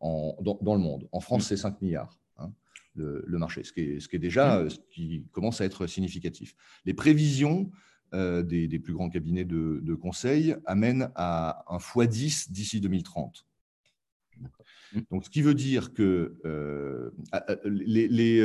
dans, 0.00 0.74
le 0.74 0.78
monde. 0.78 1.08
En 1.10 1.20
France, 1.20 1.44
mmh. 1.44 1.48
c'est 1.48 1.56
5 1.56 1.82
milliards 1.82 2.20
le, 2.94 3.38
marché, 3.38 3.64
ce 3.64 3.72
qui, 3.72 3.80
est, 3.80 4.00
ce 4.00 4.08
qui 4.08 4.16
est 4.16 4.20
déjà 4.20 4.62
mmh. 4.62 4.70
ce 4.70 4.78
qui 4.90 5.24
commence 5.32 5.60
à 5.60 5.64
être 5.64 5.86
significatif. 5.86 6.54
Les 6.84 6.94
prévisions 6.94 7.70
euh, 8.12 8.42
des, 8.42 8.78
plus 8.78 8.92
grands 8.92 9.10
cabinets 9.10 9.44
de, 9.44 9.94
conseil 9.94 10.56
amènent 10.66 11.10
à 11.14 11.64
un 11.68 11.78
x10 11.78 12.50
d'ici 12.52 12.80
2030. 12.80 13.46
Mmh. 14.36 15.00
Donc, 15.10 15.24
ce 15.24 15.30
qui 15.30 15.42
veut 15.42 15.54
dire 15.54 15.92
que 15.92 16.36
euh, 16.44 17.10
les, 17.64 18.08
les, 18.08 18.40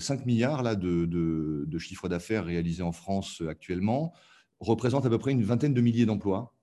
5 0.00 0.20
euh, 0.20 0.24
milliards 0.24 0.62
là, 0.62 0.76
de, 0.76 1.04
de 1.06 1.78
chiffre 1.78 2.08
d'affaires 2.08 2.44
réalisés 2.46 2.82
en 2.82 2.92
France 2.92 3.42
actuellement 3.48 4.14
représentent 4.60 5.06
à 5.06 5.10
peu 5.10 5.18
près 5.18 5.32
une 5.32 5.42
vingtaine 5.42 5.74
de 5.74 5.80
milliers 5.80 6.06
d'emplois 6.06 6.54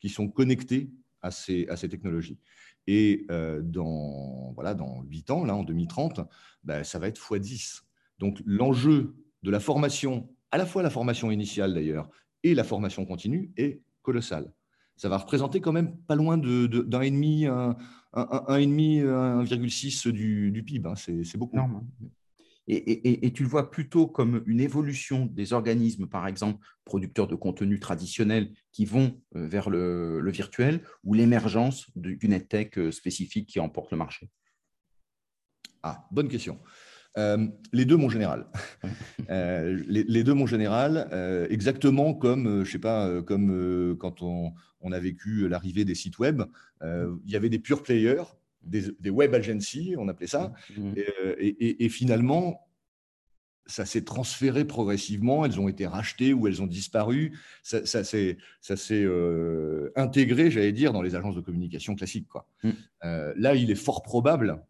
qui 0.00 0.08
sont 0.08 0.28
connectés 0.28 0.90
à 1.22 1.30
ces, 1.30 1.66
à 1.68 1.76
ces 1.76 1.88
technologies. 1.88 2.38
Et 2.86 3.26
euh, 3.30 3.60
dans, 3.62 4.52
voilà, 4.54 4.74
dans 4.74 5.02
8 5.02 5.30
ans, 5.30 5.44
là, 5.44 5.54
en 5.54 5.64
2030, 5.64 6.20
ben, 6.64 6.84
ça 6.84 6.98
va 6.98 7.08
être 7.08 7.20
x10. 7.20 7.82
Donc 8.18 8.42
l'enjeu 8.44 9.14
de 9.42 9.50
la 9.50 9.60
formation, 9.60 10.28
à 10.50 10.58
la 10.58 10.66
fois 10.66 10.82
la 10.82 10.90
formation 10.90 11.30
initiale 11.30 11.74
d'ailleurs, 11.74 12.10
et 12.42 12.54
la 12.54 12.64
formation 12.64 13.06
continue, 13.06 13.52
est 13.56 13.80
colossal. 14.02 14.52
Ça 14.96 15.08
va 15.08 15.18
représenter 15.18 15.60
quand 15.60 15.72
même 15.72 15.96
pas 15.96 16.14
loin 16.14 16.38
d'un 16.38 16.68
de, 16.68 17.02
et 17.02 17.10
demi, 17.10 17.46
un, 17.46 17.76
un, 18.12 18.60
demi, 18.60 19.00
1,6 19.00 20.08
du, 20.12 20.52
du 20.52 20.62
PIB. 20.62 20.88
Hein. 20.88 20.94
C'est 20.94 21.36
beaucoup. 21.36 21.58
Et, 22.66 23.30
tu 23.32 23.42
le 23.42 23.48
vois 23.48 23.70
plutôt 23.70 24.06
comme 24.06 24.42
une 24.46 24.60
évolution 24.60 25.26
des 25.26 25.52
organismes, 25.52 26.06
par 26.06 26.26
exemple, 26.26 26.64
producteurs 26.84 27.26
de 27.26 27.34
contenu 27.34 27.78
traditionnels 27.78 28.52
qui 28.72 28.86
vont 28.86 29.20
euh, 29.36 29.46
vers 29.46 29.68
le, 29.68 30.30
virtuel, 30.30 30.80
ou 31.02 31.12
l'émergence 31.12 31.90
d'une 31.94 32.32
EdTech 32.32 32.78
euh, 32.78 32.90
spécifique 32.90 33.48
qui 33.48 33.60
emporte 33.60 33.90
le 33.90 33.98
marché? 33.98 34.30
Ah, 35.82 36.06
bonne 36.10 36.28
question. 36.28 36.58
Euh, 37.18 37.46
les 37.72 37.84
deux, 37.84 37.98
mon 37.98 38.08
général. 38.08 38.46
les, 39.28 40.24
deux, 40.24 40.34
mon 40.34 40.46
général, 40.46 41.46
exactement 41.50 42.14
comme, 42.14 42.64
je 42.64 42.70
sais 42.70 42.78
pas, 42.78 43.22
comme 43.22 43.96
quand 44.00 44.22
on, 44.22 44.54
on, 44.80 44.90
a 44.90 44.98
vécu 44.98 45.48
l'arrivée 45.48 45.84
des 45.84 45.94
sites 45.94 46.18
web, 46.18 46.42
il 46.82 47.30
y 47.30 47.36
avait 47.36 47.50
des 47.50 47.58
pure 47.58 47.82
players 47.82 48.24
des, 48.66 49.10
web 49.10 49.34
agencies, 49.34 49.94
on 49.98 50.08
appelait 50.08 50.26
ça. 50.26 50.52
Mmh. 50.76 50.92
Euh, 51.22 51.34
et, 51.38 51.88
finalement, 51.88 52.60
ça 53.66 53.86
s'est 53.86 54.04
transféré 54.04 54.64
progressivement, 54.64 55.44
elles 55.44 55.58
ont 55.58 55.68
été 55.68 55.86
rachetées 55.86 56.34
ou 56.34 56.46
elles 56.46 56.62
ont 56.62 56.66
disparu. 56.66 57.38
Ça, 57.62 57.84
s'est 57.84 58.36
euh, 58.92 59.90
intégré, 59.96 60.50
j'allais 60.50 60.72
dire, 60.72 60.92
dans 60.92 61.02
les 61.02 61.14
agences 61.14 61.34
de 61.34 61.40
communication 61.40 61.94
classiques. 61.94 62.28
Quoi. 62.28 62.46
Mmh. 62.62 62.70
Euh, 63.04 63.32
là, 63.36 63.54
il 63.54 63.70
est 63.70 63.76
fort 63.76 64.02
probable 64.02 64.62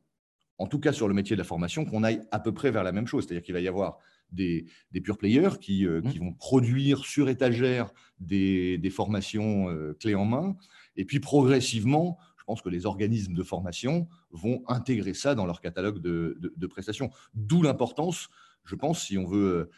en 0.58 0.68
tout 0.68 0.78
cas 0.78 0.92
sur 0.92 1.08
le 1.08 1.14
métier 1.14 1.34
de 1.34 1.40
la 1.40 1.44
formation, 1.44 1.84
qu'on 1.84 2.04
aille 2.04 2.20
à 2.30 2.38
peu 2.38 2.54
près 2.54 2.70
vers 2.70 2.84
la 2.84 2.92
même 2.92 3.08
chose. 3.08 3.24
C'est-à-dire 3.24 3.42
qu'il 3.42 3.54
va 3.54 3.60
y 3.60 3.66
avoir 3.66 3.98
des, 4.30 4.66
des 4.92 5.00
pure 5.00 5.18
players 5.18 5.58
qui, 5.60 5.84
mmh. 5.84 6.02
qui, 6.02 6.18
vont 6.18 6.32
produire 6.32 7.04
sur 7.04 7.28
étagère 7.28 7.90
des, 8.20 8.78
des 8.78 8.90
formations 8.90 9.66
clés 9.98 10.14
en 10.14 10.24
main. 10.24 10.56
Et 10.96 11.04
puis 11.04 11.18
progressivement, 11.18 12.18
je 12.44 12.52
pense 12.52 12.60
que 12.60 12.68
les 12.68 12.84
organismes 12.84 13.32
de 13.32 13.42
formation 13.42 14.06
vont 14.30 14.62
intégrer 14.68 15.14
ça 15.14 15.34
dans 15.34 15.46
leur 15.46 15.62
catalogue 15.62 15.98
de, 15.98 16.66
prestations. 16.66 17.10
D'où 17.32 17.62
l'importance, 17.62 18.28
je 18.64 18.74
pense, 18.74 19.06
si 19.06 19.16
on 19.16 19.24
veut 19.24 19.70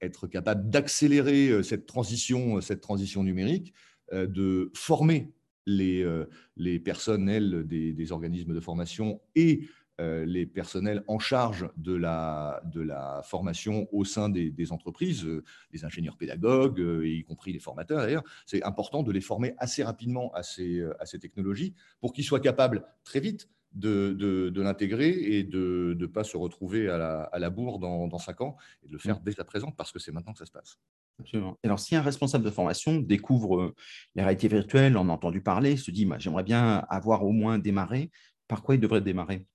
être 0.00 0.28
capable 0.28 0.70
d'accélérer 0.70 1.64
cette 1.64 1.86
transition, 1.86 2.60
cette 2.60 2.80
transition 2.80 3.24
numérique, 3.24 3.74
de 4.12 4.70
former 4.72 5.32
les, 5.66 6.78
personnels 6.84 7.66
des, 7.66 7.92
des, 7.92 8.12
organismes 8.12 8.54
de 8.54 8.60
formation 8.60 9.20
et 9.34 9.62
euh, 9.62 9.79
les 10.24 10.46
personnels 10.46 11.02
en 11.08 11.18
charge 11.18 11.68
de 11.76 11.94
la, 11.94 12.62
de 12.64 12.80
la 12.80 13.22
formation 13.24 13.88
au 13.92 14.04
sein 14.04 14.28
des, 14.28 14.72
entreprises, 14.72 15.24
euh, 15.24 15.44
les 15.72 15.84
ingénieurs 15.84 16.16
pédagogues, 16.16 16.80
euh, 16.80 17.08
y 17.08 17.24
compris 17.24 17.52
les 17.52 17.58
formateurs 17.58 18.00
d'ailleurs, 18.00 18.24
c'est 18.46 18.62
important 18.62 19.02
de 19.02 19.12
les 19.12 19.20
former 19.20 19.54
assez 19.58 19.82
rapidement 19.82 20.32
à 20.32 20.42
ces, 20.42 20.82
à 20.98 21.06
ces 21.06 21.18
technologies 21.18 21.74
pour 22.00 22.12
qu'ils 22.12 22.24
soient 22.24 22.40
capables 22.40 22.84
très 23.04 23.20
vite 23.20 23.48
de, 23.72 24.12
de, 24.12 24.60
l'intégrer 24.60 25.10
et 25.10 25.44
de 25.44 25.96
ne 25.98 26.06
pas 26.06 26.24
se 26.24 26.36
retrouver 26.36 26.88
à 26.88 26.98
la, 26.98 27.22
à 27.22 27.38
la 27.38 27.50
bourre 27.50 27.78
dans, 27.78 28.08
dans 28.08 28.18
cinq 28.18 28.40
ans 28.40 28.56
et 28.82 28.88
de 28.88 28.92
le 28.92 28.98
faire 28.98 29.20
mmh. 29.20 29.24
dès 29.24 29.40
à 29.40 29.44
présent 29.44 29.70
parce 29.70 29.92
que 29.92 29.98
c'est 29.98 30.12
maintenant 30.12 30.32
que 30.32 30.38
ça 30.38 30.46
se 30.46 30.50
passe. 30.50 30.78
Absolument. 31.20 31.58
Alors, 31.62 31.78
si 31.78 31.94
un 31.94 32.02
responsable 32.02 32.44
de 32.44 32.50
formation 32.50 32.98
découvre 32.98 33.74
les 34.14 34.22
réalités 34.22 34.48
virtuelles, 34.48 34.96
en 34.96 35.08
a 35.08 35.12
entendu 35.12 35.42
parler, 35.42 35.76
se 35.76 35.90
dit 35.90 36.08
j'aimerais 36.18 36.42
bien 36.42 36.84
avoir 36.88 37.24
au 37.24 37.32
moins 37.32 37.58
démarré, 37.58 38.10
par 38.48 38.62
quoi 38.62 38.74
il 38.74 38.80
devrait 38.80 39.02
démarrer? 39.02 39.46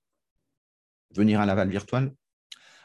Venir 1.16 1.40
à 1.40 1.46
Laval 1.46 1.70
virtuel 1.70 2.14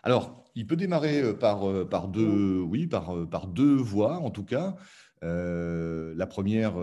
Alors, 0.03 0.45
il 0.55 0.67
peut 0.67 0.77
démarrer 0.77 1.23
euh, 1.23 1.33
par, 1.35 1.69
euh, 1.69 1.89
par, 1.89 2.09
deux, 2.09 2.61
oui, 2.61 2.87
par, 2.87 3.17
euh, 3.17 3.27
par 3.27 3.47
deux 3.47 3.77
voies, 3.77 4.19
en 4.19 4.31
tout 4.31 4.45
cas. 4.45 4.77
la 5.23 6.27
première, 6.27 6.75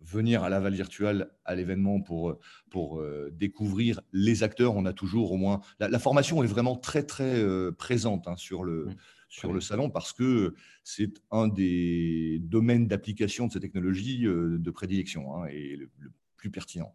venir 0.00 0.42
à 0.44 0.48
Laval 0.48 0.74
virtuel 0.74 1.30
à 1.44 1.54
l'événement 1.54 2.00
pour, 2.00 2.38
pour 2.70 3.02
découvrir 3.32 4.00
les 4.12 4.42
acteurs. 4.42 4.76
On 4.76 4.86
a 4.86 4.94
toujours 4.94 5.32
au 5.32 5.36
moins. 5.36 5.60
La, 5.78 5.98
formation 5.98 6.42
est 6.42 6.46
vraiment 6.46 6.76
très, 6.76 7.02
très 7.02 7.44
présente 7.76 8.28
hein, 8.28 8.36
sur, 8.36 8.64
le, 8.64 8.88
sur 9.28 9.52
le 9.52 9.60
salon 9.60 9.90
parce 9.90 10.14
que 10.14 10.54
c'est 10.84 11.12
un 11.30 11.48
des 11.48 12.40
domaines 12.44 12.86
d'application 12.86 13.46
de 13.46 13.52
ces 13.52 13.60
technologies 13.60 14.22
de 14.24 14.70
prédilection 14.70 15.36
hein, 15.36 15.48
et 15.50 15.76
le, 15.76 15.90
plus 16.38 16.50
pertinent. 16.50 16.94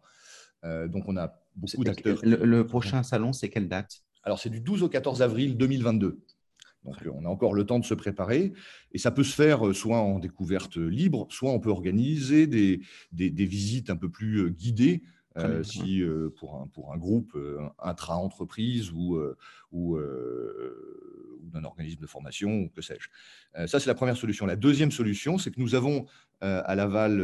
Donc, 0.64 1.04
on 1.06 1.16
a 1.16 1.32
beaucoup 1.56 1.84
d'acteurs. 1.84 2.18
Le, 2.22 2.66
prochain 2.66 3.02
salon, 3.02 3.32
c'est 3.32 3.48
quelle 3.48 3.68
date? 3.68 4.02
Alors, 4.24 4.38
c'est 4.38 4.50
du 4.50 4.60
12 4.60 4.82
au 4.82 4.88
14 4.88 5.22
avril 5.22 5.56
2022. 5.56 6.18
Donc, 6.84 6.96
on 7.12 7.24
a 7.24 7.28
encore 7.28 7.54
le 7.54 7.64
temps 7.64 7.78
de 7.78 7.84
se 7.84 7.94
préparer. 7.94 8.52
Et 8.92 8.98
ça 8.98 9.10
peut 9.10 9.24
se 9.24 9.34
faire 9.34 9.66
euh, 9.66 9.74
soit 9.74 9.98
en 9.98 10.18
découverte 10.18 10.76
libre, 10.76 11.26
soit 11.30 11.50
on 11.50 11.60
peut 11.60 11.70
organiser 11.70 12.46
des, 12.46 12.80
des, 13.12 13.46
visites 13.46 13.90
un 13.90 13.96
peu 13.96 14.08
plus 14.08 14.38
euh, 14.38 14.48
guidées. 14.48 15.02
Euh, 15.36 15.62
si 15.62 16.02
pour, 16.36 16.56
un, 16.56 16.66
pour 16.66 16.92
un 16.92 16.96
groupe 16.96 17.38
intra-entreprise 17.78 18.90
ou, 18.90 19.20
ou, 19.70 19.96
ou 19.96 21.50
d'un 21.52 21.62
organisme 21.62 22.00
de 22.00 22.08
formation, 22.08 22.62
ou 22.62 22.68
que 22.70 22.82
sais-je. 22.82 23.08
ça, 23.68 23.78
c'est 23.78 23.86
la 23.86 23.94
première 23.94 24.16
solution. 24.16 24.46
La 24.46 24.56
deuxième 24.56 24.90
solution, 24.90 25.38
c'est 25.38 25.52
que 25.52 25.60
nous 25.60 25.76
avons 25.76 26.06
à 26.40 26.74
Laval 26.74 27.22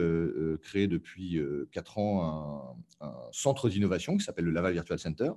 créé 0.62 0.86
depuis 0.86 1.40
quatre 1.72 1.98
ans 1.98 2.22
un, 2.22 2.76
un 2.93 2.93
centre 3.34 3.68
d'innovation 3.68 4.16
qui 4.16 4.24
s'appelle 4.24 4.44
le 4.44 4.52
Laval 4.52 4.72
Virtual 4.72 4.98
Center, 4.98 5.32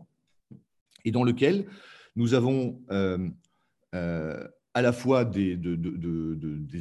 et 1.03 1.11
dans 1.11 1.23
lequel 1.23 1.67
nous 2.15 2.33
avons 2.33 2.81
euh, 2.91 3.29
euh, 3.95 4.47
à 4.73 4.81
la 4.81 4.91
fois 4.91 5.25
des, 5.25 5.57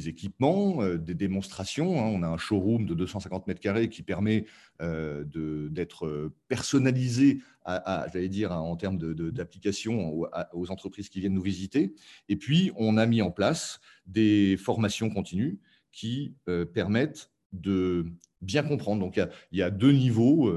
équipements, 0.07 0.83
euh, 0.83 0.97
des 0.97 1.15
démonstrations. 1.15 1.99
Hein. 1.99 2.11
On 2.13 2.21
a 2.23 2.27
un 2.27 2.37
showroom 2.37 2.85
de 2.85 2.93
250 2.93 3.47
mètres 3.47 3.61
carrés 3.61 3.89
qui 3.89 4.03
permet 4.03 4.45
d'être 4.79 6.31
personnalisé, 6.47 7.41
j'allais 7.65 8.29
dire, 8.29 8.51
en 8.51 8.75
termes 8.75 8.97
d'application 8.97 10.21
aux 10.53 10.71
entreprises 10.71 11.09
qui 11.09 11.19
viennent 11.19 11.33
nous 11.33 11.41
visiter. 11.41 11.95
Et 12.29 12.35
puis, 12.35 12.71
on 12.75 12.97
a 12.97 13.05
mis 13.07 13.23
en 13.23 13.31
place 13.31 13.79
des 14.05 14.55
formations 14.57 15.09
continues 15.09 15.59
qui 15.91 16.35
permettent 16.73 17.31
de 17.53 18.05
bien 18.41 18.63
comprendre. 18.63 19.01
Donc, 19.01 19.17
il 19.51 19.57
y 19.57 19.61
a, 19.61 19.69
deux 19.69 19.91
niveaux. 19.91 20.51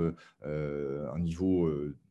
un 0.45 1.19
niveau 1.19 1.71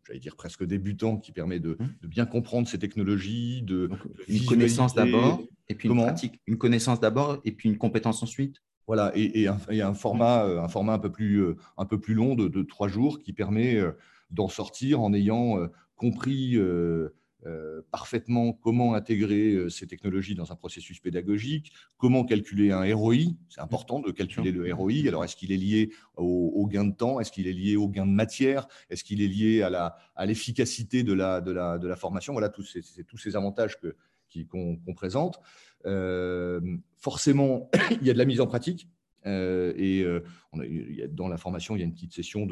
j'allais 0.10 0.20
dire 0.20 0.36
presque 0.36 0.64
débutant, 0.64 1.18
qui 1.18 1.32
permet 1.32 1.60
de, 1.60 1.78
mmh. 1.80 2.08
bien 2.08 2.26
comprendre 2.26 2.68
ces 2.68 2.80
technologies, 2.80 3.62
de, 3.62 3.90
une 4.28 4.46
connaissance 4.46 4.96
d'abord 4.96 5.42
et 5.68 5.76
puis 5.76 5.88
une 5.88 5.96
pratique, 5.96 6.42
une 6.48 6.58
connaissance 6.58 7.00
d'abord 7.00 7.40
et 7.46 7.52
puis 7.52 7.70
une 7.70 7.78
compétence 7.78 8.24
ensuite. 8.24 8.58
Voilà, 8.88 9.12
et, 9.14 9.48
un, 9.48 9.94
format, 9.94 10.46
euh, 10.46 10.60
un 10.60 10.68
format 10.68 10.94
un 10.94 11.00
peu 11.00 11.12
plus, 11.12 11.44
euh, 11.44 11.58
un 11.78 11.86
peu 11.86 12.00
plus 12.00 12.16
long 12.16 12.34
de, 12.34 12.64
trois 12.64 12.88
jours 12.88 13.20
qui 13.20 13.34
permet 13.34 13.76
euh, 13.76 13.92
d'en 14.32 14.48
sortir 14.48 15.00
en 15.02 15.14
ayant 15.14 15.60
compris 15.96 16.56
euh, 16.56 17.14
parfaitement 17.92 18.54
comment 18.54 18.94
intégrer 18.94 19.54
euh, 19.54 19.70
ces 19.70 19.88
technologies 19.88 20.36
dans 20.36 20.52
un 20.52 20.56
processus 20.56 21.00
pédagogique, 21.00 21.72
comment 21.98 22.26
calculer 22.26 22.72
un 22.72 22.94
ROI. 22.96 23.34
C'est 23.50 23.62
important 23.62 24.00
de 24.00 24.12
calculer 24.12 24.52
le 24.52 24.74
ROI. 24.74 25.08
Alors, 25.08 25.24
est-ce 25.24 25.36
qu'il 25.36 25.52
est 25.52 25.58
lié 25.58 25.92
au, 26.18 26.68
gain 26.68 26.86
de 26.86 26.94
temps? 26.94 27.20
Est-ce 27.20 27.32
qu'il 27.32 27.48
est 27.48 27.54
lié 27.54 27.76
au 27.76 27.88
gain 27.88 28.06
de 28.06 28.12
matière? 28.12 28.68
Est-ce 28.90 29.04
qu'il 29.04 29.22
est 29.22 29.28
lié 29.28 29.62
à 29.62 30.26
l'efficacité 30.26 31.04
de, 31.04 31.14
la, 31.14 31.42
de, 31.42 31.52
la, 31.52 31.78
de 31.78 31.88
la 31.88 31.96
formation? 31.96 32.34
Voilà, 32.34 32.50
tous 32.50 32.64
ces, 32.64 33.04
tous 33.04 33.18
ces 33.18 33.36
avantages 33.36 33.78
qu'on 34.50 34.94
présente. 34.94 35.40
Euh, 35.86 36.60
forcément, 36.98 37.70
il 38.02 38.06
y 38.06 38.10
a 38.10 38.14
de 38.14 38.18
la 38.18 38.26
mise 38.26 38.42
en 38.42 38.48
pratique. 38.48 38.88
Euh, 39.26 39.74
et 39.76 40.02
euh, 40.02 40.24
on 40.54 40.60
a, 40.60 40.64
dans 41.10 41.28
la 41.28 41.38
formation, 41.38 41.76
il 41.76 41.80
y 41.80 41.82
a 41.82 41.86
une 41.86 41.94
petite 41.94 42.14
session 42.14 42.48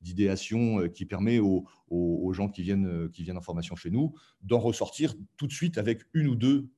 d'idéation 0.00 0.76
de, 0.76 0.84
euh, 0.84 0.88
qui 0.88 1.04
permet 1.04 1.38
aux, 1.38 1.66
aux, 1.88 2.32
gens 2.32 2.48
qui 2.48 2.62
viennent, 2.62 3.08
qui 3.10 3.22
viennent 3.22 3.36
en 3.36 3.42
formation 3.42 3.76
chez 3.76 3.90
nous 3.90 4.14
d'en 4.42 4.58
ressortir 4.58 5.14
tout 5.36 5.46
de 5.46 5.52
suite 5.52 5.78
avec 5.78 6.02
une 6.14 6.28
ou 6.28 6.34
deux 6.34 6.68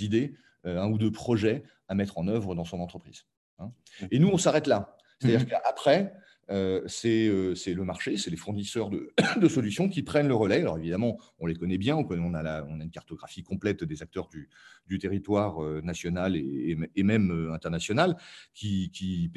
idées, 0.00 0.34
un 0.64 0.88
ou 0.90 0.98
deux 0.98 1.10
projets 1.10 1.64
à 1.88 1.94
mettre 1.94 2.18
en 2.18 2.28
œuvre 2.28 2.54
dans 2.54 2.64
son 2.64 2.80
entreprise. 2.80 3.24
Hein. 3.58 3.72
Et 4.10 4.18
nous, 4.18 4.28
on 4.28 4.38
s'arrête 4.38 4.66
là. 4.66 4.96
C'est-à-dire 5.18 5.42
mmh 5.42 5.50
qu'après, 5.50 6.14
euh, 6.50 6.86
euh, 7.04 7.54
c'est 7.54 7.74
le 7.74 7.84
marché, 7.84 8.16
c'est 8.16 8.30
les 8.30 8.36
fournisseurs 8.36 8.90
de, 8.90 9.48
solutions 9.48 9.88
qui 9.88 10.02
prennent 10.02 10.28
le 10.28 10.34
relais. 10.34 10.60
Alors 10.60 10.78
évidemment, 10.78 11.18
on 11.38 11.46
les 11.46 11.54
connaît 11.54 11.78
bien, 11.78 11.96
on, 11.96 12.34
a, 12.34 12.62
une 12.62 12.90
cartographie 12.90 13.42
complète 13.42 13.84
des 13.84 14.02
acteurs 14.02 14.28
du, 14.28 14.98
territoire 14.98 15.62
euh, 15.62 15.80
national 15.82 16.36
et, 16.36 17.02
même 17.02 17.50
international 17.52 18.16
qui, 18.54 19.30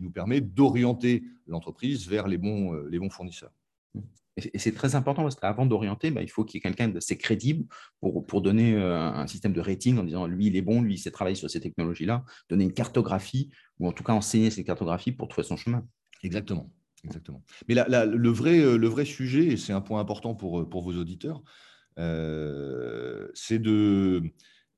nous 0.00 0.10
permet 0.10 0.40
d'orienter 0.40 1.24
l'entreprise 1.46 2.08
vers 2.08 2.28
les 2.28 2.38
bons, 2.38 3.10
fournisseurs. 3.10 3.52
Et 4.36 4.58
c'est 4.58 4.72
très 4.72 4.94
important 4.94 5.22
parce 5.22 5.34
qu'avant 5.34 5.66
d'orienter, 5.66 6.10
bah, 6.10 6.22
il 6.22 6.30
faut 6.30 6.42
qu'il 6.42 6.56
y 6.56 6.58
ait 6.58 6.62
quelqu'un 6.62 6.88
d'assez 6.88 7.18
crédible 7.18 7.66
pour, 8.00 8.40
donner 8.40 8.76
un 8.76 9.26
système 9.26 9.52
de 9.52 9.60
rating 9.60 9.98
en 9.98 10.04
disant 10.04 10.26
lui, 10.26 10.46
il 10.46 10.56
est 10.56 10.62
bon, 10.62 10.80
lui, 10.80 10.94
il 10.94 10.98
sait 10.98 11.10
travailler 11.10 11.36
sur 11.36 11.50
ces 11.50 11.60
technologies-là, 11.60 12.24
donner 12.48 12.64
une 12.64 12.72
cartographie 12.72 13.50
ou 13.78 13.88
en 13.88 13.92
tout 13.92 14.02
cas 14.02 14.14
enseigner 14.14 14.50
ces 14.50 14.64
cartographies 14.64 15.12
pour 15.12 15.28
trouver 15.28 15.46
son 15.46 15.58
chemin. 15.58 15.86
Exactement. 16.22 16.70
Exactement. 17.04 17.42
Mais 17.68 17.74
le, 17.74 18.28
vrai, 18.30 18.60
euh, 18.60 18.76
le 18.76 18.86
vrai 18.86 19.04
sujet, 19.04 19.46
et 19.46 19.56
c'est 19.56 19.72
un 19.72 19.80
point 19.80 20.00
important 20.00 20.34
pour, 20.34 20.60
euh, 20.60 20.68
pour 20.68 20.82
vos 20.82 20.92
auditeurs, 20.94 21.42
euh, 21.98 23.28
c'est 23.34 23.58
de 23.58 24.22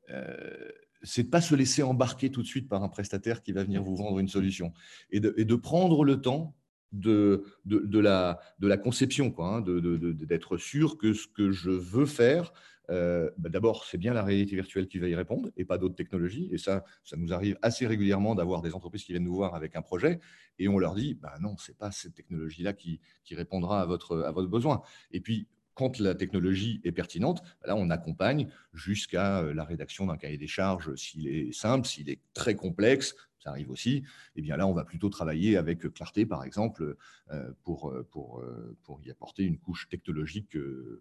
ne 0.09 1.23
pas 1.25 1.41
se 1.43 1.55
laisser 1.55 1.83
embarquer 1.83 2.31
tout 2.31 2.43
de 2.43 2.47
suite 2.47 2.69
par 2.69 2.83
un 2.83 2.89
prestataire 2.89 3.43
qui 3.43 3.53
va 3.53 3.63
venir 3.63 3.83
vous 3.83 3.97
vendre 3.97 4.19
une 4.19 4.29
solution 4.29 4.73
et 5.11 5.21
de, 5.21 5.35
et 5.37 5.45
de 5.45 5.55
prendre 5.55 6.03
le 6.05 6.21
temps 6.23 6.57
de, 6.93 7.45
de, 7.67 7.99
la, 7.99 8.41
de 8.61 8.69
la 8.69 8.77
conception, 8.77 9.31
quoi, 9.31 9.57
hein, 9.57 9.61
d'être 9.61 10.57
sûr 10.57 10.97
que 10.97 11.13
ce 11.13 11.27
que 11.27 11.51
je 11.51 11.71
veux 11.71 12.07
faire, 12.07 12.53
euh, 12.91 13.31
bah, 13.39 13.49
d'abord, 13.49 13.85
c'est 13.85 13.99
bien 13.99 14.13
la 14.13 14.23
réalité 14.23 14.55
virtuelle 14.55 14.89
qui 14.89 14.99
va 14.99 15.09
y 15.09 15.15
répondre 15.15 15.51
et 15.57 15.65
pas 15.65 15.79
d'autres 15.79 15.95
technologies. 15.95 16.49
Et 16.53 16.59
ça, 16.59 16.85
ça 17.05 17.17
nous 17.17 17.33
arrive 17.33 17.59
assez 17.63 17.87
régulièrement 17.87 18.35
d'avoir 18.35 18.63
des 18.63 18.75
entreprises 18.75 19.05
qui 19.05 19.13
viennent 19.13 19.25
nous 19.25 19.35
voir 19.35 19.55
avec 19.55 19.77
un 19.77 19.83
projet 19.83 20.21
et 20.59 20.69
on 20.69 20.79
leur 20.79 20.95
dit 20.95 21.15
bah 21.15 21.35
non, 21.41 21.57
c'est 21.59 21.77
pas 21.77 21.91
cette 21.91 22.15
technologie-là 22.15 22.73
qui, 22.73 23.01
répondra 23.33 23.81
à 23.83 23.87
votre, 23.87 24.23
à 24.23 24.31
votre 24.31 24.49
besoin. 24.49 24.83
Et 25.11 25.21
puis, 25.21 25.49
quand 25.75 25.99
la 25.99 26.15
technologie 26.15 26.81
est 26.85 26.93
pertinente, 26.93 27.43
bah, 27.43 27.69
là, 27.69 27.77
on 27.77 27.91
accompagne 27.91 28.49
jusqu'à 28.73 29.41
euh, 29.41 29.55
la 29.55 29.65
rédaction 29.65 30.07
d'un 30.07 30.17
cahier 30.17 30.39
des 30.39 30.47
charges 30.47 30.95
s'il 30.95 31.27
est 31.27 31.53
simple, 31.53 31.87
s'il 31.87 32.11
est 32.11 32.21
très 32.33 32.55
complexe, 32.55 33.17
ça 33.41 33.51
arrive 33.51 33.71
aussi, 33.71 34.05
eh 34.37 34.41
bien 34.41 34.57
là, 34.57 34.67
on 34.67 34.73
va 34.73 34.85
plutôt 34.85 35.11
travailler 35.11 35.57
avec 35.57 35.81
Clarté, 35.93 36.25
par 36.25 36.45
exemple, 36.45 36.97
euh, 37.31 37.51
pour, 37.63 37.93
pour, 38.11 38.43
pour 38.85 39.03
y 39.03 39.11
apporter 39.11 39.43
une 39.43 39.59
couche 39.59 39.89
technologique 39.89 40.57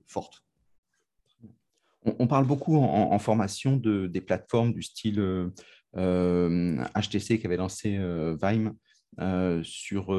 forte. 0.07 0.43
On, 2.05 2.27
parle 2.27 2.45
beaucoup 2.45 2.77
en, 2.77 3.17
formation 3.19 3.77
de, 3.77 4.07
des 4.07 4.21
plateformes 4.21 4.73
du 4.73 4.81
style 4.81 5.15
HTC 5.95 5.95
euh, 5.95 7.37
qui 7.37 7.45
avait 7.45 7.57
lancé 7.57 7.97
euh, 7.97 8.35
Vime 8.41 8.73
sur, 9.63 10.11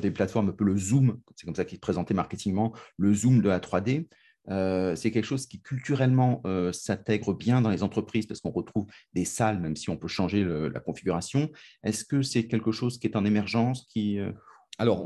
des 0.00 0.10
plateformes 0.10 0.48
un 0.48 0.52
peu 0.52 0.64
le 0.64 0.76
Zoom, 0.76 1.18
c'est 1.36 1.46
comme 1.46 1.54
ça 1.54 1.64
qu'il 1.64 1.80
présentait 1.80 2.14
marketingement, 2.14 2.74
le 2.96 3.14
Zoom 3.14 3.40
de 3.40 3.48
la 3.48 3.60
3D. 3.60 4.08
c'est 4.96 5.10
quelque 5.12 5.24
chose 5.24 5.46
qui 5.46 5.60
culturellement 5.60 6.42
s'intègre 6.72 7.32
bien 7.32 7.60
dans 7.60 7.70
les 7.70 7.84
entreprises 7.84 8.26
parce 8.26 8.40
qu'on 8.40 8.50
retrouve 8.50 8.86
des 9.12 9.24
salles, 9.24 9.60
même 9.60 9.76
si 9.76 9.88
on 9.88 9.96
peut 9.96 10.08
changer 10.08 10.44
la 10.44 10.80
configuration. 10.80 11.48
Est-ce 11.84 12.04
que 12.04 12.22
c'est 12.22 12.48
quelque 12.48 12.72
chose 12.72 12.98
qui 12.98 13.06
est 13.06 13.16
en 13.16 13.24
émergence 13.24 13.86
qui, 13.86 14.18
alors, 14.78 15.04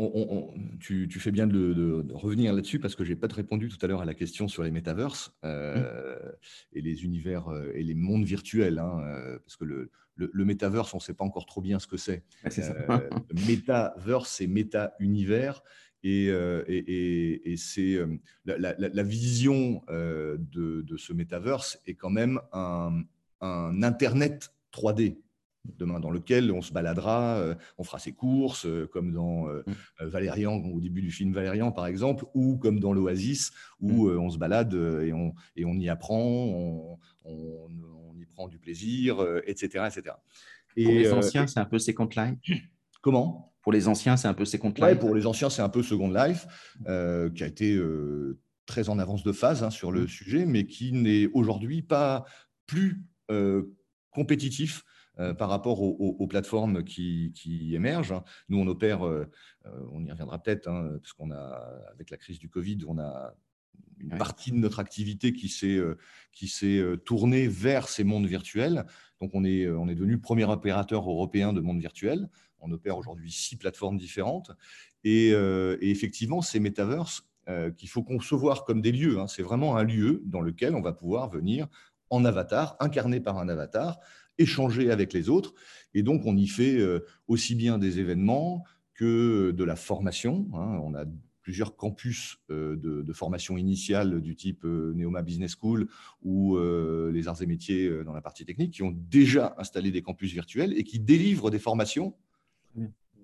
tu, 0.81 1.09
fais 1.19 1.33
bien 1.33 1.47
de, 1.47 2.07
revenir 2.13 2.53
là-dessus 2.53 2.79
parce 2.79 2.95
que 2.95 3.05
je 3.05 3.11
n'ai 3.11 3.17
pas 3.17 3.27
répondu 3.27 3.69
tout 3.69 3.79
à 3.83 3.89
l'heure 3.89 4.01
à 4.01 4.05
la 4.05 4.15
question 4.15 4.49
sur 4.49 4.63
les 4.63 4.71
métaverses 4.71 5.33
euh, 5.45 6.17
et 6.73 6.81
les 6.81 7.05
univers 7.05 7.49
euh, 7.49 7.73
et 7.75 7.83
les 7.83 7.95
mondes 7.95 8.25
virtuels. 8.25 8.79
Hein, 8.79 9.01
euh, 9.05 9.39
parce 9.41 9.57
que 9.57 9.65
le, 9.65 9.91
le, 10.15 10.45
métaverse, 10.45 10.95
on 10.95 10.99
ne 10.99 11.03
sait 11.03 11.15
pas 11.15 11.25
encore 11.25 11.47
trop 11.47 11.61
bien 11.61 11.81
ce 11.81 11.89
que 11.89 11.97
c'est. 11.97 12.23
métaverse, 13.47 14.31
c'est 14.31 14.47
méta-univers. 14.47 15.63
Et, 16.05 16.27
c'est 17.59 17.99
la, 18.45 19.03
vision 19.03 19.83
de, 19.89 20.97
ce 20.97 21.13
métaverse 21.13 21.81
est 21.87 21.95
quand 21.95 22.11
même 22.11 22.41
un, 22.53 23.03
un 23.41 23.83
Internet 23.83 24.55
3D 24.73 25.19
demain 25.79 26.01
dans 26.01 26.11
lequel 26.11 26.51
on 26.53 26.63
se 26.63 26.73
baladera, 26.73 27.37
euh, 27.37 27.55
on 27.79 27.85
fera 27.85 27.99
ses 27.99 28.13
courses, 28.13 28.67
euh, 28.67 28.87
comme 28.87 29.13
dans 29.13 29.49
euh, 29.49 29.63
mm. 29.67 30.05
Valérian, 30.07 30.55
au 30.57 30.81
début 30.81 31.03
du 31.03 31.11
film 31.11 31.33
Valérian 31.33 31.73
par 31.73 31.87
exemple, 31.87 32.25
ou 32.35 32.57
comme 32.57 32.81
dans 32.81 32.93
l'Oasis, 32.93 33.53
où 33.81 34.09
mm. 34.09 34.19
on 34.19 34.31
se 34.31 34.39
balade 34.39 34.75
et 34.75 35.13
on, 35.13 35.35
et 35.57 35.65
on 35.65 35.75
y 35.75 35.89
apprend, 35.89 36.99
on, 37.25 38.19
y 38.19 38.27
prend 38.27 38.49
du 38.49 38.59
plaisir, 38.59 39.25
etc., 39.47 39.89
etc. 39.89 40.17
Et, 40.77 40.85
pour 40.85 40.93
les 40.93 41.13
anciens, 41.13 41.47
c'est 41.47 41.61
un 41.61 41.65
peu 41.65 41.79
Second 41.79 42.09
Life 42.17 42.61
Comment? 43.03 43.53
Pour 43.63 43.73
les 43.73 43.89
anciens, 43.89 44.17
c'est 44.17 44.29
un 44.29 44.35
peu 44.35 44.45
Second 44.45 44.69
Life 44.71 44.83
ouais, 44.83 44.97
Pour 44.97 45.15
les 45.15 45.27
anciens, 45.27 45.51
c'est 45.51 45.63
un 45.63 45.69
peu 45.69 45.83
Second 45.83 46.11
Life, 46.11 46.47
qui 47.35 47.45
a 47.45 47.47
été 47.47 47.81
très 48.67 48.89
en 48.89 48.99
avance 48.99 49.23
de 49.23 49.33
phase 49.33 49.63
hein, 49.63 49.71
sur 49.71 49.93
le 49.93 50.03
mm. 50.03 50.09
sujet, 50.09 50.47
mais 50.47 50.67
qui 50.67 50.93
n'est 50.93 51.29
aujourd'hui 51.33 51.83
pas 51.83 52.25
plus 52.67 53.03
compétitif 54.11 54.83
euh, 55.19 55.33
par 55.33 55.49
rapport 55.49 55.81
aux, 55.81 56.27
plateformes 56.27 56.85
qui, 56.85 57.33
émergent. 57.73 58.21
Nous, 58.51 58.59
on 58.59 58.67
opère, 58.67 59.07
euh, 59.07 59.27
euh, 59.65 59.71
on 59.93 60.05
y 60.05 60.11
reviendra 60.11 60.43
peut-être, 60.43 60.69
hein, 60.69 60.99
parce 61.01 61.15
qu'on 61.15 61.31
a, 61.31 61.71
avec 61.91 62.11
la 62.11 62.19
crise 62.19 62.39
du 62.39 62.51
Covid, 62.51 62.81
on 62.87 62.99
a 62.99 63.33
une 63.99 64.19
partie 64.19 64.53
de 64.53 64.57
notre 64.57 64.79
activité 64.79 65.33
qui 65.33 65.49
s'est 65.49 65.81
qui 66.33 66.49
s'est 66.49 66.83
tournée 67.07 67.49
vers 67.49 67.89
ces 67.89 68.05
mondes 68.05 68.27
virtuels. 68.27 68.85
Donc, 69.23 69.31
on 69.33 69.43
est, 69.43 69.67
on 69.69 69.89
est 69.89 69.95
devenu 69.95 70.13
le 70.13 70.21
premier 70.21 70.45
opérateur 70.45 71.09
européen 71.09 71.55
de 71.55 71.61
mondes 71.61 71.81
virtuels. 71.81 72.29
On 72.61 72.71
opère 72.73 72.99
aujourd'hui 72.99 73.33
six 73.33 73.57
plateformes 73.57 73.97
différentes. 73.97 74.51
Et, 75.03 75.31
effectivement, 75.81 76.43
ces 76.43 76.61
metaverses 76.61 77.27
qu'il 77.79 77.89
faut 77.89 78.03
concevoir 78.03 78.65
comme 78.65 78.83
des 78.83 78.93
lieux. 78.93 79.19
Hein. 79.19 79.29
C'est 79.29 79.43
vraiment 79.43 79.79
un 79.79 79.85
lieu 79.85 80.23
dans 80.27 80.43
lequel 80.43 80.75
on 80.75 80.83
va 80.83 80.93
pouvoir 80.93 81.31
venir 81.31 81.69
en 82.11 82.25
avatar, 82.25 82.77
incarné 82.81 83.21
par 83.21 83.39
un 83.39 83.49
avatar, 83.49 83.99
échanger 84.39 84.91
avec 84.91 85.13
les 85.13 85.29
autres. 85.29 85.55
Et 85.95 86.03
donc, 86.03 86.27
on 86.27 86.37
y 86.37 86.47
fait 86.47 86.79
euh, 86.79 87.01
aussi 87.27 87.55
bien 87.55 87.79
des 87.79 87.99
événements 87.99 88.65
que 88.95 89.51
de 89.51 89.65
la 89.65 89.77
formation. 89.77 90.49
Hein. 90.55 90.81
On 90.83 90.95
a 90.95 91.05
plusieurs 91.41 91.77
campus 91.77 92.39
euh, 92.51 92.77
de, 92.77 93.13
formation 93.13 93.57
initiale 93.57 94.21
du 94.21 94.35
type 94.35 94.65
euh, 94.65 94.93
Neoma 94.95 95.23
Business 95.23 95.57
School 95.61 95.89
ou 96.23 96.59
les 96.59 97.29
arts 97.29 97.41
et 97.43 97.47
métiers 97.47 98.05
dans 98.05 98.13
la 98.13 98.21
partie 98.21 98.45
technique 98.45 98.73
qui 98.73 98.83
ont 98.83 98.95
déjà 98.95 99.55
installé 99.59 99.91
des 99.91 100.03
campus 100.03 100.33
virtuels 100.33 100.77
et 100.77 100.85
qui 100.85 100.99
délivrent 100.99 101.51
des 101.51 101.59
formations 101.59 102.15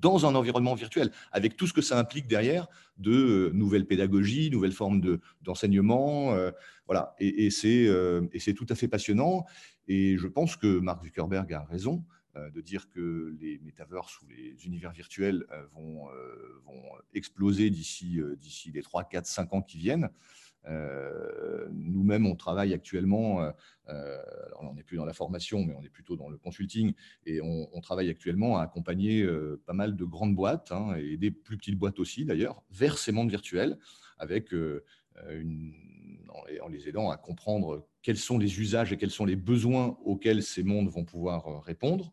dans 0.03 0.27
un 0.27 0.35
environnement 0.35 0.75
virtuel, 0.75 1.11
avec 1.31 1.57
tout 1.57 1.67
ce 1.67 1.73
que 1.73 1.81
ça 1.81 1.99
implique 1.99 2.27
derrière 2.27 2.67
de 2.99 3.51
nouvelles 3.55 3.87
pédagogies, 3.87 4.51
nouvelles 4.51 4.73
formes 4.73 5.01
d'enseignement. 5.41 6.37
voilà. 6.87 7.15
Et, 7.19 7.47
et 7.47 7.51
c'est 7.51 8.55
tout 8.55 8.67
à 8.69 8.75
fait 8.75 8.89
passionnant. 8.89 9.47
Et 9.89 10.19
je 10.19 10.27
pense 10.27 10.57
que 10.57 10.79
Mark 10.79 11.03
Zuckerberg 11.03 11.53
a 11.53 11.65
raison 11.65 12.05
euh, 12.05 12.22
de 12.35 12.61
dire 12.61 12.89
que 12.89 13.37
les 13.41 13.59
métaverses 13.59 14.21
ou 14.23 14.27
les 14.27 14.65
univers 14.65 14.93
virtuels 14.93 15.45
euh, 15.51 15.67
vont, 15.75 16.09
euh, 16.11 16.61
vont 16.65 16.83
exploser 17.13 17.71
d'ici 17.71 18.23
les 18.73 18.83
3, 18.83 19.05
4, 19.05 19.27
5 19.27 19.53
ans 19.55 19.63
qui 19.63 19.79
viennent. 19.79 20.11
Nous-mêmes, 21.73 22.25
on 22.25 22.37
travaille 22.37 22.73
actuellement, 22.73 23.41
alors 23.89 24.61
on 24.61 24.75
n'est 24.75 24.85
plus 24.85 24.97
dans 24.97 25.05
la 25.05 25.13
formation, 25.13 25.65
mais 25.65 25.75
on 25.75 25.83
est 25.83 25.89
plutôt 25.89 26.17
dans 26.17 26.29
le 26.29 26.39
consulting, 26.39 26.95
et 27.27 27.41
on, 27.43 27.81
travaille 27.81 28.09
actuellement 28.09 28.59
à 28.59 28.63
accompagner 28.63 29.27
pas 29.67 29.73
mal 29.73 29.97
de 29.97 30.05
grandes 30.05 30.37
boîtes, 30.37 30.71
hein, 30.71 30.95
et 30.95 31.17
des 31.17 31.33
plus 31.33 31.57
petites 31.57 31.77
boîtes 31.77 31.99
aussi 31.99 32.25
d'ailleurs, 32.25 32.63
vers 32.71 32.97
ces 32.97 33.11
mondes 33.11 33.29
virtuels, 33.29 33.77
avec 34.19 34.55
en 36.63 36.69
les 36.69 36.89
aidant 36.89 37.11
à 37.11 37.17
comprendre 37.17 37.89
quels 38.03 38.19
sont 38.19 38.39
les 38.39 38.61
usages 38.61 38.93
et 38.93 38.97
quels 38.97 39.11
sont 39.11 39.25
les 39.25 39.37
besoins 39.37 39.97
auxquels 40.05 40.43
ces 40.43 40.63
mondes 40.63 40.89
vont 40.89 41.05
pouvoir 41.05 41.47
euh, 41.47 41.59
répondre. 41.59 42.13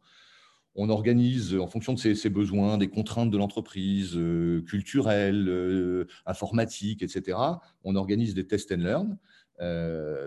On 0.76 0.90
organise, 0.90 1.56
en 1.56 1.68
fonction 1.68 1.94
de 1.94 2.00
ces, 2.00 2.30
besoins, 2.30 2.78
des 2.78 2.90
contraintes 2.90 3.32
de 3.32 3.38
l'entreprise, 3.38 4.16
euh, 4.16 4.62
culturelles, 4.62 5.50
euh, 5.50 6.08
informatiques, 6.26 7.02
etc. 7.02 7.38
On 7.84 7.96
organise 7.96 8.34
des 8.34 8.46
test 8.48 8.72
and 8.72 8.78
learn 8.78 9.18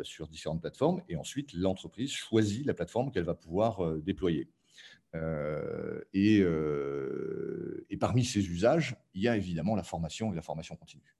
sur 0.02 0.28
différentes 0.28 0.60
plateformes 0.60 1.00
et 1.08 1.16
ensuite 1.16 1.54
l'entreprise 1.54 2.10
choisit 2.10 2.66
la 2.66 2.74
plateforme 2.74 3.10
qu'elle 3.10 3.24
va 3.24 3.32
pouvoir 3.32 3.80
déployer. 3.96 4.50
et, 6.12 6.44
et, 7.88 7.96
parmi 7.96 8.26
ces 8.26 8.46
usages, 8.46 8.94
il 9.14 9.22
y 9.22 9.28
a 9.28 9.36
évidemment 9.38 9.74
la 9.74 9.84
formation 9.84 10.34
et 10.34 10.36
la 10.36 10.42
formation 10.42 10.76
continue 10.76 11.16